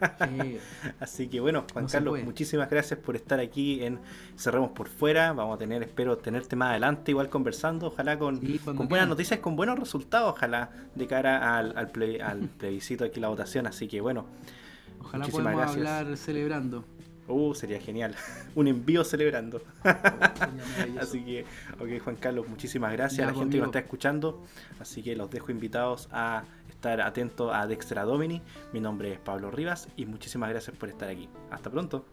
[1.00, 3.98] Así que bueno, Juan Carlos, muchísimas gracias por estar aquí en
[4.36, 5.34] Cerremos por Fuera.
[5.34, 9.56] Vamos a tener, espero tenerte más adelante, igual conversando, ojalá con, con buenas noticias, con
[9.56, 13.66] buenos resultados, ojalá de cara al, al, plebiscito aquí, la votación.
[13.66, 14.26] Así que bueno,
[15.00, 16.93] ojalá podamos hablar celebrando.
[17.26, 18.14] Uh, sería genial.
[18.54, 19.62] Un envío celebrando.
[21.00, 21.44] Así que,
[21.80, 24.42] ok, Juan Carlos, muchísimas gracias a la gente que nos está escuchando.
[24.78, 28.42] Así que los dejo invitados a estar atentos a Dextra Domini.
[28.72, 31.28] Mi nombre es Pablo Rivas y muchísimas gracias por estar aquí.
[31.50, 32.04] Hasta pronto.